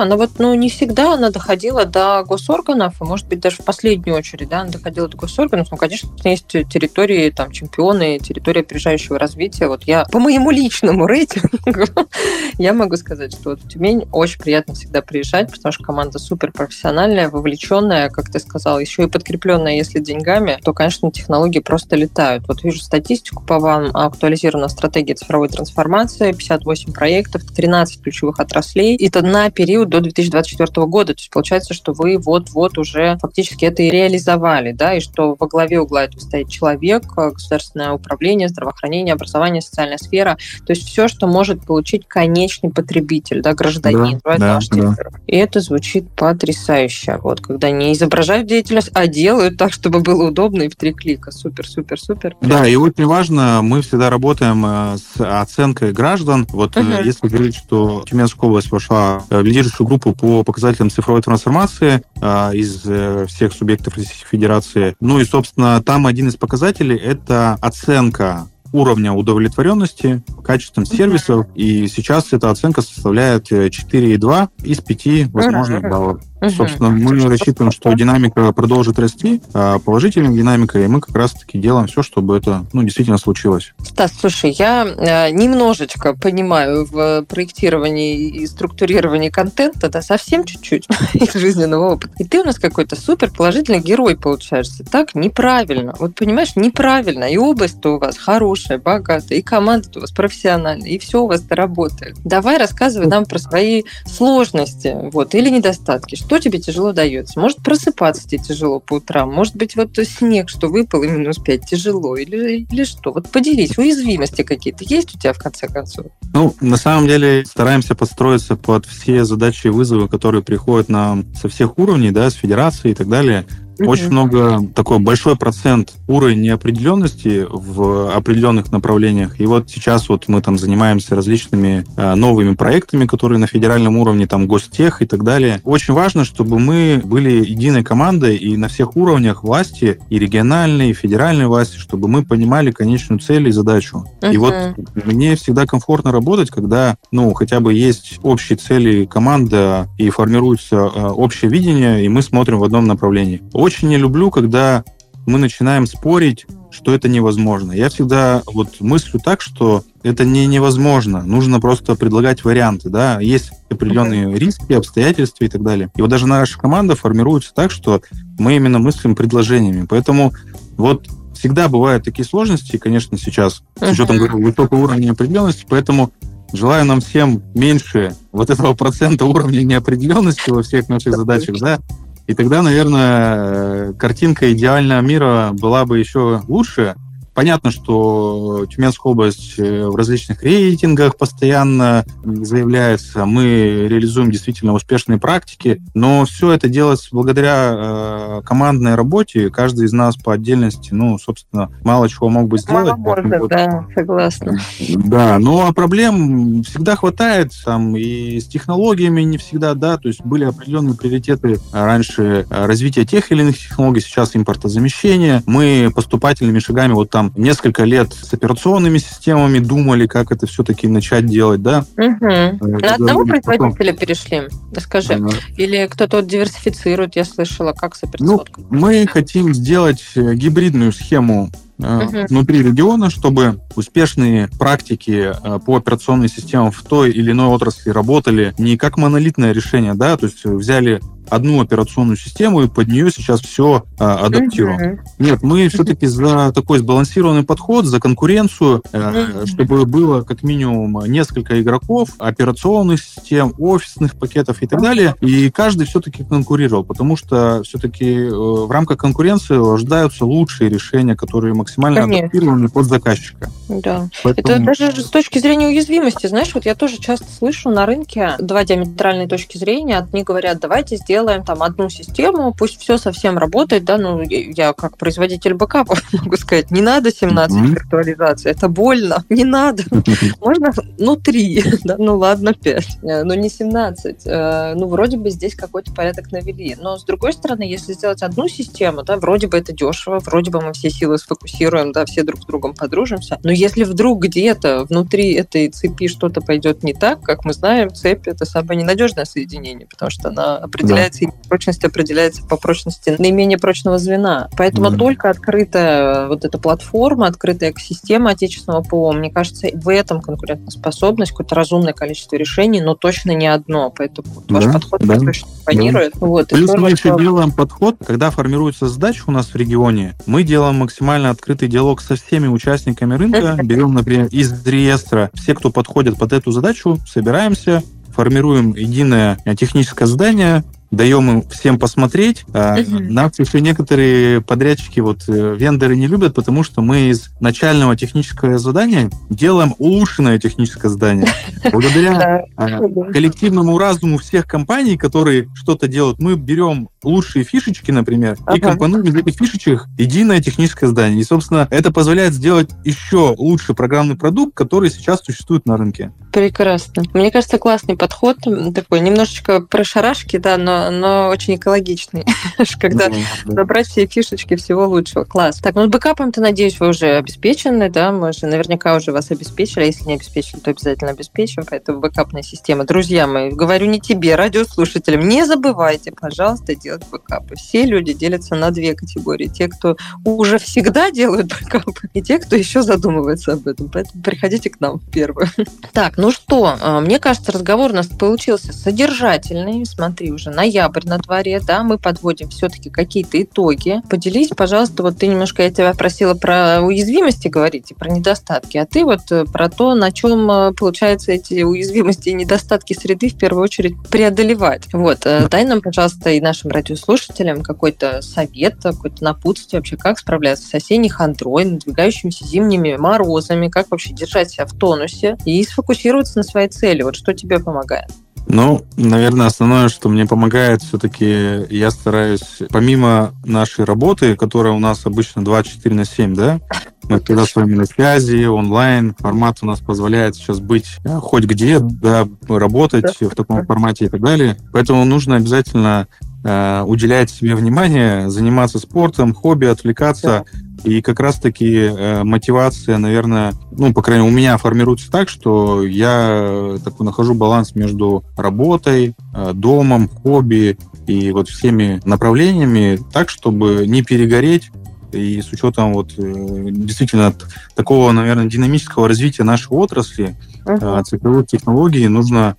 она 0.00 0.16
вот, 0.16 0.38
ну, 0.38 0.54
не 0.54 0.70
всегда 0.70 1.12
она 1.12 1.28
доходила 1.28 1.84
до 1.84 2.24
госорганов, 2.26 2.98
и, 2.98 3.04
может 3.04 3.28
быть, 3.28 3.40
даже 3.40 3.56
в 3.56 3.64
последнюю 3.66 4.16
очередь, 4.16 4.48
да, 4.48 4.62
она 4.62 4.70
доходила 4.70 5.06
до 5.06 5.18
госорганов. 5.18 5.68
Ну, 5.70 5.76
конечно, 5.76 6.08
есть 6.24 6.46
территории, 6.46 7.28
там, 7.28 7.50
чемпионы, 7.50 8.18
территория 8.20 8.62
опережающего 8.62 9.18
развития. 9.18 9.68
Вот 9.68 9.82
я 9.84 10.06
по 10.06 10.18
моему 10.18 10.50
личному 10.50 11.06
рейтингу 11.06 11.84
я 12.58 12.72
могу 12.72 12.96
сказать, 12.96 13.34
что 13.34 13.50
вот 13.50 13.60
в 13.60 13.68
Тюмень 13.68 14.08
очень 14.12 14.40
приятно 14.40 14.72
всегда 14.72 15.02
приезжать, 15.02 15.52
потому 15.52 15.72
что 15.72 15.84
команда 15.84 16.18
супер 16.18 16.52
профессиональная, 16.52 17.28
вовлеченная, 17.28 18.08
как 18.08 18.30
ты 18.30 18.38
сказал, 18.38 18.80
еще 18.80 19.02
и 19.02 19.08
подкрепленная, 19.08 19.76
если 19.76 19.98
деньгами, 19.98 20.58
то, 20.64 20.72
конечно, 20.72 21.12
технологии 21.12 21.58
просто 21.58 21.96
летают. 21.96 22.48
Вот 22.48 22.64
вижу 22.64 22.78
статистику 22.80 23.44
по 23.44 23.58
вам, 23.58 23.94
актуализирована 23.94 24.68
стратегия 24.68 25.16
цифровой 25.16 25.50
трансформации, 25.50 26.32
58 26.32 26.94
проектов, 26.94 27.25
проектов, 27.26 27.54
13 27.54 28.02
ключевых 28.02 28.40
отраслей. 28.40 28.96
Это 28.96 29.22
на 29.22 29.50
период 29.50 29.88
до 29.88 30.00
2024 30.00 30.86
года. 30.86 31.14
То 31.14 31.20
есть 31.20 31.30
получается, 31.30 31.74
что 31.74 31.92
вы 31.92 32.18
вот-вот 32.18 32.78
уже 32.78 33.18
фактически 33.20 33.64
это 33.64 33.82
и 33.82 33.90
реализовали, 33.90 34.72
да, 34.72 34.94
и 34.94 35.00
что 35.00 35.36
во 35.38 35.46
главе 35.46 35.80
угла 35.80 36.04
этого 36.04 36.20
стоит 36.20 36.48
человек, 36.48 37.04
государственное 37.06 37.92
управление, 37.92 38.48
здравоохранение, 38.48 39.14
образование, 39.14 39.62
социальная 39.62 39.98
сфера. 39.98 40.36
То 40.66 40.72
есть 40.72 40.86
все, 40.86 41.08
что 41.08 41.26
может 41.26 41.64
получить 41.64 42.06
конечный 42.06 42.70
потребитель, 42.70 43.42
да, 43.42 43.54
гражданин. 43.54 44.20
Да, 44.24 44.36
да, 44.38 44.60
да. 44.70 44.96
И 45.26 45.36
это 45.36 45.60
звучит 45.60 46.08
потрясающе. 46.10 47.18
Вот, 47.22 47.40
когда 47.40 47.70
не 47.70 47.92
изображают 47.92 48.46
деятельность, 48.46 48.90
а 48.94 49.06
делают 49.06 49.56
так, 49.56 49.72
чтобы 49.72 50.00
было 50.00 50.28
удобно 50.28 50.62
и 50.62 50.68
в 50.68 50.76
три 50.76 50.92
клика. 50.92 51.30
Супер, 51.30 51.66
супер, 51.66 52.00
супер. 52.00 52.36
Да, 52.40 52.66
и 52.66 52.76
очень 52.76 53.06
важно, 53.06 53.60
мы 53.62 53.82
всегда 53.82 54.10
работаем 54.10 54.64
э, 54.66 54.96
с 54.98 55.20
оценкой 55.20 55.92
граждан. 55.92 56.46
Вот 56.50 56.76
uh-huh 56.76 57.06
если 57.06 57.15
говорить, 57.22 57.56
что 57.56 58.04
Тюменская 58.08 58.48
область 58.48 58.70
вошла 58.70 59.22
в 59.30 59.42
лидирующую 59.42 59.86
группу 59.86 60.12
по 60.12 60.44
показателям 60.44 60.90
цифровой 60.90 61.22
трансформации 61.22 62.02
а, 62.20 62.50
из 62.52 62.82
э, 62.84 63.26
всех 63.26 63.52
субъектов 63.52 63.96
Российской 63.96 64.28
Федерации. 64.28 64.96
Ну 65.00 65.20
и, 65.20 65.24
собственно, 65.24 65.82
там 65.82 66.06
один 66.06 66.28
из 66.28 66.36
показателей– 66.36 66.96
это 66.96 67.58
оценка 67.60 68.48
уровня 68.72 69.12
удовлетворенности 69.12 70.22
качеством 70.44 70.86
сервисов, 70.86 71.46
и 71.54 71.88
сейчас 71.88 72.32
эта 72.32 72.50
оценка 72.50 72.82
составляет 72.82 73.50
4,2 73.50 74.48
э, 74.62 74.66
из 74.66 74.80
5 74.80 75.32
возможных 75.32 75.82
баллов. 75.82 76.20
Угу. 76.40 76.50
Собственно, 76.50 76.90
мы 76.90 77.28
рассчитываем, 77.28 77.72
что 77.72 77.92
динамика 77.94 78.52
продолжит 78.52 78.98
расти, 78.98 79.40
а 79.54 79.78
положительная 79.78 80.32
динамика, 80.32 80.78
и 80.78 80.86
мы 80.86 81.00
как 81.00 81.14
раз-таки 81.16 81.58
делаем 81.58 81.86
все, 81.86 82.02
чтобы 82.02 82.36
это 82.36 82.66
ну, 82.72 82.82
действительно 82.82 83.18
случилось. 83.18 83.72
Стас, 83.82 84.12
слушай, 84.20 84.50
я 84.50 84.86
э, 84.86 85.30
немножечко 85.30 86.14
понимаю 86.14 86.86
в 86.90 87.24
проектировании 87.24 88.28
и 88.28 88.46
структурировании 88.46 89.30
контента, 89.30 89.88
да, 89.88 90.02
совсем 90.02 90.44
чуть-чуть 90.44 90.86
из 91.14 91.32
жизненного 91.32 91.92
опыта. 91.92 92.14
И 92.18 92.24
ты 92.24 92.40
у 92.40 92.44
нас 92.44 92.58
какой-то 92.58 93.00
супер 93.00 93.30
положительный 93.30 93.80
герой 93.80 94.16
получаешься. 94.16 94.84
Так 94.84 95.14
неправильно. 95.14 95.94
Вот 95.98 96.14
понимаешь, 96.14 96.54
неправильно. 96.54 97.24
И 97.24 97.36
область-то 97.36 97.96
у 97.96 97.98
вас 97.98 98.18
хорошая, 98.18 98.55
богатая, 98.78 99.38
и 99.38 99.42
команда 99.42 99.88
у 99.96 100.00
вас 100.00 100.10
профессиональная, 100.10 100.88
и 100.88 100.98
все 100.98 101.22
у 101.22 101.26
вас 101.26 101.42
работает. 101.48 102.16
Давай 102.24 102.58
рассказывай 102.58 103.06
нам 103.06 103.24
про 103.24 103.38
свои 103.38 103.84
сложности 104.06 104.96
вот, 105.12 105.34
или 105.34 105.48
недостатки 105.50 106.16
что 106.16 106.38
тебе 106.38 106.58
тяжело 106.58 106.92
дается? 106.92 107.38
Может, 107.38 107.58
просыпаться 107.58 108.26
тебе 108.28 108.38
тяжело 108.38 108.80
по 108.80 108.94
утрам? 108.94 109.32
Может 109.32 109.56
быть, 109.56 109.76
вот 109.76 109.96
снег, 109.96 110.48
что 110.48 110.68
выпал, 110.68 111.02
и 111.02 111.08
минус 111.08 111.38
5 111.38 111.66
тяжело? 111.66 112.16
Или, 112.16 112.66
или 112.70 112.84
что? 112.84 113.12
Вот 113.12 113.30
поделись, 113.30 113.78
уязвимости 113.78 114.42
какие-то 114.42 114.84
есть 114.84 115.14
у 115.14 115.18
тебя 115.18 115.32
в 115.32 115.38
конце 115.38 115.68
концов? 115.68 116.06
Ну, 116.32 116.54
на 116.60 116.76
самом 116.76 117.06
деле, 117.06 117.44
стараемся 117.46 117.94
подстроиться 117.94 118.56
под 118.56 118.86
все 118.86 119.24
задачи 119.24 119.68
и 119.68 119.70
вызовы, 119.70 120.08
которые 120.08 120.42
приходят 120.42 120.88
нам 120.88 121.24
со 121.34 121.48
всех 121.48 121.78
уровней, 121.78 122.10
да, 122.10 122.30
с 122.30 122.34
федерации 122.34 122.90
и 122.90 122.94
так 122.94 123.08
далее. 123.08 123.46
Очень 123.78 124.10
много, 124.10 124.62
такой 124.74 124.98
большой 124.98 125.36
процент 125.36 125.94
уровня 126.08 126.36
неопределенности 126.36 127.46
в 127.48 128.14
определенных 128.14 128.72
направлениях. 128.72 129.40
И 129.40 129.46
вот 129.46 129.70
сейчас 129.70 130.08
вот 130.08 130.28
мы 130.28 130.40
там 130.40 130.58
занимаемся 130.58 131.14
различными 131.14 131.84
э, 131.96 132.14
новыми 132.14 132.54
проектами, 132.54 133.06
которые 133.06 133.38
на 133.38 133.46
федеральном 133.46 133.96
уровне, 133.96 134.26
там 134.26 134.46
гостех 134.46 135.02
и 135.02 135.06
так 135.06 135.24
далее. 135.24 135.60
Очень 135.64 135.94
важно, 135.94 136.24
чтобы 136.24 136.58
мы 136.58 137.00
были 137.04 137.44
единой 137.44 137.84
командой 137.84 138.36
и 138.36 138.56
на 138.56 138.68
всех 138.68 138.96
уровнях 138.96 139.42
власти, 139.42 139.98
и 140.08 140.18
региональной, 140.18 140.90
и 140.90 140.94
федеральной 140.94 141.46
власти, 141.46 141.76
чтобы 141.76 142.08
мы 142.08 142.24
понимали 142.24 142.70
конечную 142.70 143.20
цель 143.20 143.48
и 143.48 143.50
задачу. 143.50 144.06
Uh-huh. 144.20 144.32
И 144.32 144.36
вот 144.36 144.54
мне 144.94 145.36
всегда 145.36 145.66
комфортно 145.66 146.12
работать, 146.12 146.50
когда, 146.50 146.96
ну, 147.10 147.32
хотя 147.34 147.60
бы 147.60 147.74
есть 147.74 148.18
общие 148.22 148.56
цели 148.56 149.04
команда 149.04 149.88
и 149.98 150.10
формируется 150.10 150.76
э, 150.76 151.06
общее 151.08 151.50
видение, 151.50 152.04
и 152.04 152.08
мы 152.08 152.22
смотрим 152.22 152.58
в 152.58 152.64
одном 152.64 152.86
направлении 152.86 153.42
очень 153.66 153.88
не 153.88 153.96
люблю, 153.96 154.30
когда 154.30 154.84
мы 155.26 155.38
начинаем 155.38 155.86
спорить, 155.86 156.46
что 156.70 156.94
это 156.94 157.08
невозможно. 157.08 157.72
Я 157.72 157.88
всегда 157.88 158.42
вот 158.46 158.80
мыслю 158.80 159.18
так, 159.18 159.40
что 159.40 159.82
это 160.04 160.24
не 160.24 160.46
невозможно. 160.46 161.22
Нужно 161.24 161.58
просто 161.58 161.96
предлагать 161.96 162.44
варианты, 162.44 162.90
да. 162.90 163.18
Есть 163.20 163.50
определенные 163.68 164.26
okay. 164.26 164.38
риски, 164.38 164.72
обстоятельства 164.72 165.44
и 165.44 165.48
так 165.48 165.62
далее. 165.64 165.90
И 165.96 166.00
вот 166.00 166.10
даже 166.10 166.28
наша 166.28 166.56
команда 166.58 166.94
формируется 166.94 167.52
так, 167.52 167.72
что 167.72 168.00
мы 168.38 168.54
именно 168.54 168.78
мыслим 168.78 169.16
предложениями. 169.16 169.86
Поэтому 169.88 170.32
вот 170.76 171.08
всегда 171.34 171.68
бывают 171.68 172.04
такие 172.04 172.24
сложности, 172.24 172.76
конечно, 172.76 173.18
сейчас, 173.18 173.62
с 173.80 173.90
учетом 173.90 174.18
говорю, 174.18 174.40
высокого 174.40 174.84
уровня 174.84 175.06
неопределенности, 175.06 175.66
поэтому 175.68 176.12
желаю 176.52 176.84
нам 176.84 177.00
всем 177.00 177.42
меньше 177.54 178.14
вот 178.32 178.50
этого 178.50 178.74
процента 178.74 179.24
уровня 179.24 179.62
неопределенности 179.62 180.50
во 180.50 180.62
всех 180.62 180.88
наших 180.88 181.16
задачах, 181.16 181.58
да, 181.58 181.80
и 182.26 182.34
тогда, 182.34 182.62
наверное, 182.62 183.92
картинка 183.94 184.52
идеального 184.52 185.00
мира 185.00 185.50
была 185.52 185.86
бы 185.86 185.98
еще 185.98 186.42
лучше. 186.48 186.96
Понятно, 187.36 187.70
что 187.70 188.66
Тюменская 188.68 189.12
область 189.12 189.58
э, 189.58 189.86
в 189.86 189.94
различных 189.94 190.42
рейтингах 190.42 191.18
постоянно 191.18 192.04
заявляется, 192.24 193.26
мы 193.26 193.86
реализуем 193.88 194.30
действительно 194.30 194.72
успешные 194.72 195.18
практики, 195.18 195.82
но 195.92 196.24
все 196.24 196.52
это 196.52 196.68
делается 196.68 197.10
благодаря 197.12 197.74
э, 197.76 198.42
командной 198.42 198.94
работе. 198.94 199.50
Каждый 199.50 199.84
из 199.84 199.92
нас 199.92 200.16
по 200.16 200.32
отдельности, 200.32 200.94
ну, 200.94 201.18
собственно, 201.18 201.70
мало 201.84 202.08
чего 202.08 202.30
мог 202.30 202.48
бы 202.48 202.58
сделать. 202.58 202.96
Мало 202.96 202.96
может, 202.96 203.48
да, 203.50 203.86
согласна. 203.94 204.58
Да, 204.94 205.38
но 205.38 205.70
проблем 205.74 206.62
всегда 206.62 206.96
хватает, 206.96 207.52
там, 207.66 207.94
и 207.98 208.40
с 208.40 208.46
технологиями 208.46 209.20
не 209.20 209.36
всегда, 209.36 209.74
да, 209.74 209.98
то 209.98 210.08
есть 210.08 210.24
были 210.24 210.44
определенные 210.44 210.96
приоритеты 210.96 211.60
раньше 211.70 212.46
развития 212.48 213.04
тех 213.04 213.30
или 213.30 213.42
иных 213.42 213.58
технологий, 213.58 214.00
сейчас 214.00 214.34
импортозамещение. 214.34 215.42
Мы 215.44 215.92
поступательными 215.94 216.60
шагами 216.60 216.94
вот 216.94 217.10
там 217.10 217.25
несколько 217.36 217.84
лет 217.84 218.12
с 218.12 218.32
операционными 218.32 218.98
системами 218.98 219.58
думали, 219.58 220.06
как 220.06 220.32
это 220.32 220.46
все-таки 220.46 220.88
начать 220.88 221.26
делать, 221.26 221.62
да. 221.62 221.84
Угу. 221.96 222.78
На 222.80 222.94
одного 222.94 223.24
производителя 223.24 223.92
перешли, 223.92 224.42
скажи. 224.78 225.14
Ага. 225.14 225.30
Или 225.56 225.86
кто-то 225.90 226.18
вот 226.18 226.26
диверсифицирует, 226.26 227.16
я 227.16 227.24
слышала, 227.24 227.72
как 227.72 227.94
с 227.94 228.04
операционкой? 228.04 228.54
Ну, 228.58 228.66
мы 228.70 229.06
хотим 229.06 229.54
сделать 229.54 230.04
э, 230.14 230.34
гибридную 230.34 230.92
схему 230.92 231.50
uh 231.78 232.26
внутри 232.28 232.62
региона, 232.62 233.10
чтобы 233.10 233.60
успешные 233.74 234.48
практики 234.58 235.30
э, 235.30 235.58
по 235.58 235.76
операционным 235.76 236.28
системам 236.28 236.70
в 236.70 236.82
той 236.82 237.10
или 237.10 237.32
иной 237.32 237.48
отрасли 237.48 237.90
работали 237.90 238.54
не 238.58 238.78
как 238.78 238.96
монолитное 238.96 239.52
решение, 239.52 239.94
да, 239.94 240.16
то 240.16 240.26
есть 240.26 240.44
взяли 240.44 241.00
одну 241.28 241.60
операционную 241.60 242.16
систему 242.16 242.62
и 242.62 242.68
под 242.68 242.88
нее 242.88 243.10
сейчас 243.10 243.40
все 243.40 243.84
а, 243.98 244.26
адаптируем. 244.26 244.80
Uh-huh. 244.80 244.98
Нет, 245.18 245.42
мы 245.42 245.68
все-таки 245.68 246.06
за 246.06 246.52
такой 246.52 246.78
сбалансированный 246.78 247.42
подход, 247.42 247.86
за 247.86 248.00
конкуренцию, 248.00 248.82
uh-huh. 248.92 249.46
чтобы 249.46 249.86
было 249.86 250.22
как 250.22 250.42
минимум 250.42 251.04
несколько 251.06 251.60
игроков, 251.60 252.10
операционных 252.18 253.02
систем, 253.02 253.54
офисных 253.58 254.16
пакетов 254.16 254.62
и 254.62 254.66
так 254.66 254.80
далее, 254.80 255.14
и 255.20 255.50
каждый 255.50 255.86
все-таки 255.86 256.24
конкурировал, 256.24 256.84
потому 256.84 257.16
что 257.16 257.62
все-таки 257.64 258.14
э, 258.14 258.30
в 258.30 258.70
рамках 258.70 258.98
конкуренции 258.98 259.54
рождаются 259.54 260.24
лучшие 260.24 260.70
решения, 260.70 261.16
которые 261.16 261.54
максимально 261.54 262.02
Конечно. 262.02 262.26
адаптированы 262.26 262.68
под 262.68 262.86
заказчика. 262.86 263.50
Да. 263.68 264.08
Поэтому... 264.22 264.48
Это 264.48 264.64
даже 264.64 265.02
с 265.02 265.10
точки 265.10 265.38
зрения 265.38 265.66
уязвимости, 265.68 266.26
знаешь, 266.26 266.54
вот 266.54 266.66
я 266.66 266.74
тоже 266.74 266.98
часто 266.98 267.26
слышу 267.32 267.70
на 267.70 267.86
рынке 267.86 268.34
два 268.38 268.64
диаметральные 268.64 269.28
точки 269.28 269.58
зрения. 269.58 269.98
Одни 269.98 270.22
говорят, 270.22 270.60
давайте 270.60 270.96
сделаем 270.96 271.15
делаем 271.16 271.44
там 271.44 271.62
одну 271.62 271.88
систему, 271.88 272.52
пусть 272.52 272.78
все 272.78 272.98
совсем 272.98 273.38
работает, 273.38 273.84
да, 273.84 273.96
ну, 273.96 274.20
я 274.20 274.74
как 274.74 274.98
производитель 274.98 275.54
бэкапа 275.54 275.96
могу 276.12 276.36
сказать, 276.36 276.70
не 276.70 276.82
надо 276.82 277.10
17 277.10 277.56
mm-hmm. 277.56 277.66
виртуализаций, 277.68 278.50
это 278.50 278.68
больно, 278.68 279.24
не 279.30 279.44
надо. 279.44 279.82
Можно, 280.40 280.72
ну, 280.98 281.16
3, 281.16 281.64
да, 281.84 281.96
ну, 281.98 282.18
ладно, 282.18 282.52
5, 282.52 282.98
э, 283.02 283.24
но 283.24 283.34
не 283.34 283.48
17. 283.48 284.26
Э, 284.26 284.74
ну, 284.74 284.88
вроде 284.88 285.16
бы 285.16 285.30
здесь 285.30 285.54
какой-то 285.54 285.94
порядок 285.94 286.30
навели. 286.32 286.76
Но, 286.78 286.98
с 286.98 287.04
другой 287.04 287.32
стороны, 287.32 287.62
если 287.62 287.94
сделать 287.94 288.22
одну 288.22 288.46
систему, 288.48 289.02
да, 289.02 289.16
вроде 289.16 289.46
бы 289.46 289.56
это 289.56 289.72
дешево, 289.72 290.18
вроде 290.18 290.50
бы 290.50 290.60
мы 290.60 290.74
все 290.74 290.90
силы 290.90 291.16
сфокусируем, 291.16 291.92
да, 291.92 292.04
все 292.04 292.24
друг 292.24 292.42
с 292.42 292.44
другом 292.44 292.74
подружимся, 292.74 293.38
но 293.42 293.52
если 293.52 293.84
вдруг 293.84 294.24
где-то 294.24 294.84
внутри 294.84 295.32
этой 295.32 295.68
цепи 295.68 296.08
что-то 296.08 296.42
пойдет 296.42 296.82
не 296.82 296.92
так, 296.92 297.22
как 297.22 297.46
мы 297.46 297.54
знаем, 297.54 297.94
цепь— 297.94 298.28
это 298.32 298.44
самое 298.44 298.78
ненадежное 298.78 299.24
соединение, 299.24 299.86
потому 299.86 300.10
что 300.10 300.28
она 300.28 300.58
определяет 300.66 301.05
определяется, 301.06 301.24
и 301.24 301.48
прочность 301.48 301.84
определяется 301.84 302.42
по 302.44 302.56
прочности 302.56 303.14
наименее 303.18 303.58
прочного 303.58 303.98
звена. 303.98 304.48
Поэтому 304.56 304.88
mm-hmm. 304.88 304.96
только 304.96 305.30
открытая 305.30 306.28
вот 306.28 306.44
эта 306.44 306.58
платформа, 306.58 307.26
открытая 307.26 307.70
экосистема 307.70 308.30
отечественного 308.30 308.82
ПО, 308.82 309.12
мне 309.12 309.30
кажется, 309.30 309.68
в 309.72 309.88
этом 309.88 310.20
конкурентоспособность, 310.20 311.32
какое-то 311.32 311.54
разумное 311.54 311.92
количество 311.92 312.36
решений, 312.36 312.80
но 312.80 312.94
точно 312.94 313.32
не 313.32 313.46
одно. 313.46 313.90
Поэтому 313.90 314.28
вот 314.34 314.50
ваш 314.50 314.64
да, 314.64 314.72
подход 314.72 315.00
да, 315.00 315.18
точно 315.18 315.48
импонирует. 315.60 316.12
Да. 316.14 316.26
Вот, 316.26 316.48
Плюс 316.48 316.74
мы 316.74 316.90
еще 316.90 317.08
что... 317.08 317.18
делаем 317.18 317.52
подход, 317.52 317.96
когда 318.04 318.30
формируется 318.30 318.88
задача 318.88 319.24
у 319.26 319.30
нас 319.30 319.46
в 319.46 319.56
регионе, 319.56 320.14
мы 320.26 320.42
делаем 320.42 320.76
максимально 320.76 321.30
открытый 321.30 321.68
диалог 321.68 322.00
со 322.00 322.16
всеми 322.16 322.48
участниками 322.48 323.14
рынка, 323.14 323.58
берем, 323.62 323.94
например, 323.94 324.26
из 324.26 324.66
реестра 324.66 325.30
все, 325.34 325.54
кто 325.54 325.70
подходит 325.70 326.18
под 326.18 326.32
эту 326.32 326.50
задачу, 326.50 326.98
собираемся, 327.06 327.82
формируем 328.16 328.74
единое 328.74 329.38
техническое 329.58 330.06
задание, 330.06 330.64
даем 330.96 331.30
им 331.30 331.48
всем 331.48 331.78
посмотреть. 331.78 332.44
А 332.52 332.76
нас 332.88 333.38
еще 333.38 333.60
некоторые 333.60 334.40
подрядчики, 334.40 335.00
вот 335.00 335.24
э, 335.28 335.54
вендоры 335.56 335.96
не 335.96 336.06
любят, 336.06 336.34
потому 336.34 336.62
что 336.64 336.82
мы 336.82 337.10
из 337.10 337.30
начального 337.40 337.96
технического 337.96 338.58
задания 338.58 339.10
делаем 339.30 339.74
улучшенное 339.78 340.38
техническое 340.38 340.88
задание. 340.88 341.28
Благодаря 341.72 342.44
а, 342.56 342.80
коллективному 343.12 343.78
разуму 343.78 344.18
всех 344.18 344.46
компаний, 344.46 344.96
которые 344.96 345.48
что-то 345.54 345.88
делают, 345.88 346.18
мы 346.18 346.36
берем 346.36 346.88
лучшие 347.02 347.44
фишечки, 347.44 347.90
например, 347.90 348.36
и 348.54 348.60
компонуем 348.60 349.04
из 349.04 349.14
этих 349.14 349.34
фишечек 349.34 349.86
единое 349.98 350.40
техническое 350.40 350.86
задание. 350.88 351.20
И, 351.20 351.24
собственно, 351.24 351.68
это 351.70 351.92
позволяет 351.92 352.34
сделать 352.34 352.70
еще 352.84 353.34
лучший 353.38 353.74
программный 353.74 354.16
продукт, 354.16 354.54
который 354.54 354.90
сейчас 354.90 355.20
существует 355.22 355.66
на 355.66 355.76
рынке. 355.76 356.12
Прекрасно. 356.32 357.04
Мне 357.14 357.30
кажется, 357.30 357.58
классный 357.58 357.96
подход, 357.96 358.38
такой 358.74 359.00
немножечко 359.00 359.60
про 359.60 359.84
шарашки, 359.84 360.36
да, 360.36 360.56
но 360.56 360.85
но, 360.90 361.28
очень 361.28 361.56
экологичный, 361.56 362.24
когда 362.80 363.10
забрать 363.44 363.86
все 363.88 364.06
фишечки 364.06 364.56
всего 364.56 364.86
лучшего. 364.86 365.24
Класс. 365.24 365.58
Так, 365.58 365.74
ну 365.74 365.86
с 365.86 365.88
бэкапом-то, 365.88 366.40
надеюсь, 366.40 366.78
вы 366.80 366.88
уже 366.88 367.16
обеспечены, 367.16 367.90
да, 367.90 368.12
мы 368.12 368.32
же 368.32 368.46
наверняка 368.46 368.94
уже 368.94 369.12
вас 369.12 369.30
обеспечили, 369.30 369.84
а 369.84 369.86
если 369.86 370.04
не 370.04 370.14
обеспечили, 370.14 370.60
то 370.60 370.70
обязательно 370.70 371.10
обеспечим, 371.10 371.64
поэтому 371.68 372.00
бэкапная 372.00 372.42
система. 372.42 372.84
Друзья 372.84 373.26
мои, 373.26 373.50
говорю 373.50 373.86
не 373.86 374.00
тебе, 374.00 374.34
радиослушателям, 374.34 375.28
не 375.28 375.44
забывайте, 375.46 376.12
пожалуйста, 376.12 376.74
делать 376.74 377.04
бэкапы. 377.10 377.56
Все 377.56 377.84
люди 377.84 378.12
делятся 378.12 378.54
на 378.54 378.70
две 378.70 378.94
категории. 378.94 379.48
Те, 379.48 379.68
кто 379.68 379.96
уже 380.24 380.58
всегда 380.58 381.10
делают 381.10 381.48
бэкапы, 381.48 382.08
и 382.14 382.22
те, 382.22 382.38
кто 382.38 382.56
еще 382.56 382.82
задумывается 382.82 383.54
об 383.54 383.66
этом. 383.66 383.88
Поэтому 383.88 384.22
приходите 384.22 384.70
к 384.70 384.80
нам 384.80 384.98
первую. 384.98 385.48
Так, 385.92 386.18
ну 386.18 386.30
что, 386.30 386.76
а, 386.80 387.00
мне 387.00 387.18
кажется, 387.18 387.52
разговор 387.52 387.90
у 387.90 387.94
нас 387.94 388.06
получился 388.06 388.72
содержательный. 388.72 389.86
Смотри, 389.86 390.30
уже 390.30 390.50
на 390.50 390.62
ноябрь 390.66 391.06
на 391.06 391.18
дворе, 391.18 391.60
да, 391.60 391.82
мы 391.82 391.98
подводим 391.98 392.48
все-таки 392.48 392.90
какие-то 392.90 393.40
итоги. 393.40 394.02
Поделись, 394.10 394.48
пожалуйста, 394.48 395.02
вот 395.02 395.18
ты 395.18 395.28
немножко, 395.28 395.62
я 395.62 395.70
тебя 395.70 395.94
просила 395.94 396.34
про 396.34 396.80
уязвимости 396.80 397.48
говорить 397.48 397.90
и 397.90 397.94
про 397.94 398.10
недостатки, 398.10 398.76
а 398.76 398.86
ты 398.86 399.04
вот 399.04 399.20
э, 399.30 399.44
про 399.44 399.68
то, 399.68 399.94
на 399.94 400.10
чем, 400.10 400.50
э, 400.50 400.72
получается, 400.72 401.32
эти 401.32 401.62
уязвимости 401.62 402.30
и 402.30 402.34
недостатки 402.34 402.94
среды 402.94 403.28
в 403.28 403.38
первую 403.38 403.62
очередь 403.62 403.94
преодолевать. 404.10 404.92
Вот, 404.92 405.24
э, 405.24 405.46
дай 405.48 405.64
нам, 405.64 405.80
пожалуйста, 405.80 406.30
и 406.30 406.40
нашим 406.40 406.70
радиослушателям 406.72 407.62
какой-то 407.62 408.20
совет, 408.22 408.76
какой-то 408.82 409.22
напутствие 409.22 409.80
вообще, 409.80 409.96
как 409.96 410.18
справляться 410.18 410.66
с 410.66 410.74
осенней 410.74 411.10
хандрой, 411.10 411.64
надвигающимися 411.64 412.44
зимними 412.44 412.96
морозами, 412.96 413.68
как 413.68 413.90
вообще 413.90 414.12
держать 414.12 414.50
себя 414.50 414.66
в 414.66 414.72
тонусе 414.72 415.36
и 415.44 415.62
сфокусироваться 415.62 416.38
на 416.38 416.42
своей 416.42 416.68
цели. 416.68 417.02
Вот 417.02 417.14
что 417.14 417.32
тебе 417.32 417.60
помогает? 417.60 418.10
Ну, 418.48 418.84
наверное, 418.96 419.46
основное, 419.46 419.88
что 419.88 420.08
мне 420.08 420.24
помогает, 420.24 420.82
все-таки 420.82 421.66
я 421.68 421.90
стараюсь, 421.90 422.62
помимо 422.70 423.32
нашей 423.44 423.84
работы, 423.84 424.36
которая 424.36 424.72
у 424.72 424.78
нас 424.78 425.04
обычно 425.04 425.44
24 425.44 425.94
на 425.94 426.04
7, 426.04 426.34
да, 426.34 426.60
мы 427.08 427.20
всегда 427.20 427.44
с 427.44 427.54
вами 427.56 427.74
на 427.74 427.86
связи, 427.86 428.44
онлайн, 428.46 429.14
формат 429.18 429.58
у 429.62 429.66
нас 429.66 429.80
позволяет 429.80 430.36
сейчас 430.36 430.60
быть 430.60 430.86
э, 431.04 431.18
хоть 431.20 431.44
где, 431.44 431.78
да, 431.78 432.26
работать 432.48 433.20
в 433.20 433.34
таком 433.34 433.64
формате 433.66 434.06
и 434.06 434.08
так 434.08 434.20
далее. 434.20 434.56
Поэтому 434.72 435.04
нужно 435.04 435.36
обязательно 435.36 436.08
э, 436.46 436.82
уделять 436.86 437.30
себе 437.30 437.56
внимание, 437.56 438.30
заниматься 438.30 438.78
спортом, 438.78 439.34
хобби, 439.34 439.66
отвлекаться, 439.66 440.44
и 440.84 441.02
как 441.02 441.18
раз-таки 441.18 441.74
э, 441.74 442.22
мотивация, 442.22 442.98
наверное, 442.98 443.54
ну, 443.72 443.92
по 443.92 444.02
крайней 444.02 444.24
мере, 444.24 444.34
у 444.34 444.38
меня 444.38 444.56
формируется 444.56 445.10
так, 445.10 445.28
что 445.28 445.84
я 445.84 446.76
такой 446.84 447.04
нахожу 447.04 447.34
баланс 447.34 447.74
между 447.74 448.24
работой, 448.36 449.16
э, 449.34 449.52
домом, 449.52 450.08
хобби 450.08 450.78
и 451.08 451.32
вот 451.32 451.48
всеми 451.48 452.00
направлениями 452.04 453.00
так, 453.12 453.30
чтобы 453.30 453.84
не 453.88 454.02
перегореть. 454.02 454.70
И 455.10 455.40
с 455.40 455.50
учетом 455.52 455.94
вот 455.94 456.12
э, 456.18 456.68
действительно 456.70 457.34
такого, 457.74 458.12
наверное, 458.12 458.46
динамического 458.46 459.08
развития 459.08 459.42
нашей 459.42 459.72
отрасли, 459.72 460.36
uh-huh. 460.64 461.02
цифровых 461.02 461.48
технологий, 461.48 462.06
нужно 462.06 462.56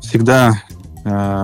всегда 0.00 0.62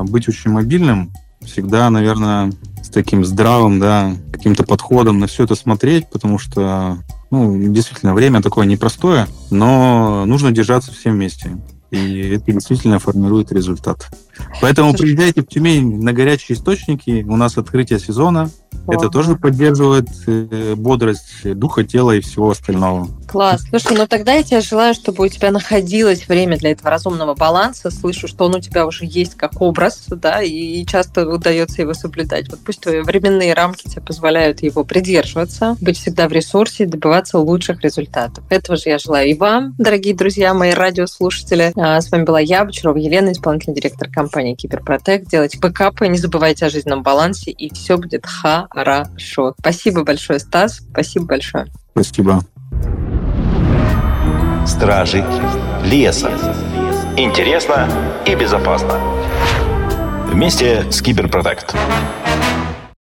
быть 0.08 0.28
очень 0.28 0.50
мобильным, 0.50 1.10
всегда, 1.44 1.90
наверное, 1.90 2.52
с 2.82 2.88
таким 2.88 3.24
здравым, 3.24 3.78
да, 3.80 4.12
каким-то 4.32 4.64
подходом 4.64 5.18
на 5.18 5.26
все 5.26 5.44
это 5.44 5.54
смотреть, 5.54 6.08
потому 6.10 6.38
что, 6.38 6.98
ну, 7.30 7.56
действительно, 7.72 8.14
время 8.14 8.42
такое 8.42 8.66
непростое, 8.66 9.26
но 9.50 10.24
нужно 10.26 10.52
держаться 10.52 10.92
всем 10.92 11.14
вместе. 11.14 11.56
И 11.90 12.18
это 12.34 12.50
действительно 12.50 12.98
формирует 12.98 13.52
результат. 13.52 14.08
Поэтому 14.60 14.94
приезжайте 14.94 15.42
в 15.42 15.46
Тюмень 15.46 16.02
на 16.02 16.12
горячие 16.12 16.56
источники. 16.56 17.24
У 17.28 17.36
нас 17.36 17.56
открытие 17.56 18.00
сезона. 18.00 18.50
Это 18.86 19.08
тоже 19.08 19.36
поддерживает 19.36 20.08
э, 20.26 20.74
бодрость 20.76 21.42
духа, 21.44 21.84
тела 21.84 22.12
и 22.12 22.20
всего 22.20 22.50
остального. 22.50 23.08
Класс. 23.28 23.64
Слушай, 23.68 23.96
ну 23.96 24.06
тогда 24.06 24.34
я 24.34 24.42
тебе 24.42 24.60
желаю, 24.60 24.94
чтобы 24.94 25.24
у 25.24 25.28
тебя 25.28 25.50
находилось 25.50 26.28
время 26.28 26.58
для 26.58 26.72
этого 26.72 26.90
разумного 26.90 27.34
баланса. 27.34 27.90
Слышу, 27.90 28.28
что 28.28 28.44
он 28.44 28.56
у 28.56 28.60
тебя 28.60 28.86
уже 28.86 29.04
есть 29.06 29.34
как 29.34 29.60
образ, 29.60 30.04
да, 30.08 30.42
и 30.42 30.84
часто 30.86 31.28
удается 31.28 31.82
его 31.82 31.94
соблюдать. 31.94 32.48
Вот 32.50 32.60
пусть 32.60 32.80
твои 32.80 33.00
временные 33.00 33.54
рамки 33.54 33.88
тебе 33.88 34.02
позволяют 34.02 34.62
его 34.62 34.84
придерживаться, 34.84 35.76
быть 35.80 35.98
всегда 35.98 36.28
в 36.28 36.32
ресурсе, 36.32 36.86
добиваться 36.86 37.38
лучших 37.38 37.82
результатов. 37.82 38.44
Этого 38.50 38.76
же 38.76 38.90
я 38.90 38.98
желаю 38.98 39.30
и 39.30 39.34
вам, 39.34 39.74
дорогие 39.78 40.14
друзья, 40.14 40.54
мои 40.54 40.72
радиослушатели. 40.72 41.72
А, 41.76 42.00
с 42.00 42.10
вами 42.10 42.24
была 42.24 42.40
я, 42.40 42.64
Бочарова 42.64 42.96
Елена, 42.96 43.32
исполнительный 43.32 43.74
директор 43.74 44.08
компании 44.10 44.54
Киберпротект. 44.54 45.28
Делайте 45.28 45.58
бэкапы, 45.58 46.06
не 46.08 46.18
забывайте 46.18 46.66
о 46.66 46.70
жизненном 46.70 47.02
балансе, 47.02 47.50
и 47.50 47.72
все 47.72 47.96
будет 47.96 48.26
хорошо. 48.70 49.54
Спасибо 49.58 50.04
большое, 50.04 50.38
Стас. 50.38 50.80
Спасибо 50.90 51.26
большое. 51.26 51.66
Спасибо. 51.92 52.40
Стражи 54.66 55.24
леса. 55.84 56.30
Интересно 57.16 57.88
и 58.26 58.34
безопасно. 58.34 58.98
Вместе 60.26 60.90
с 60.90 61.00
Киберпротект. 61.00 61.74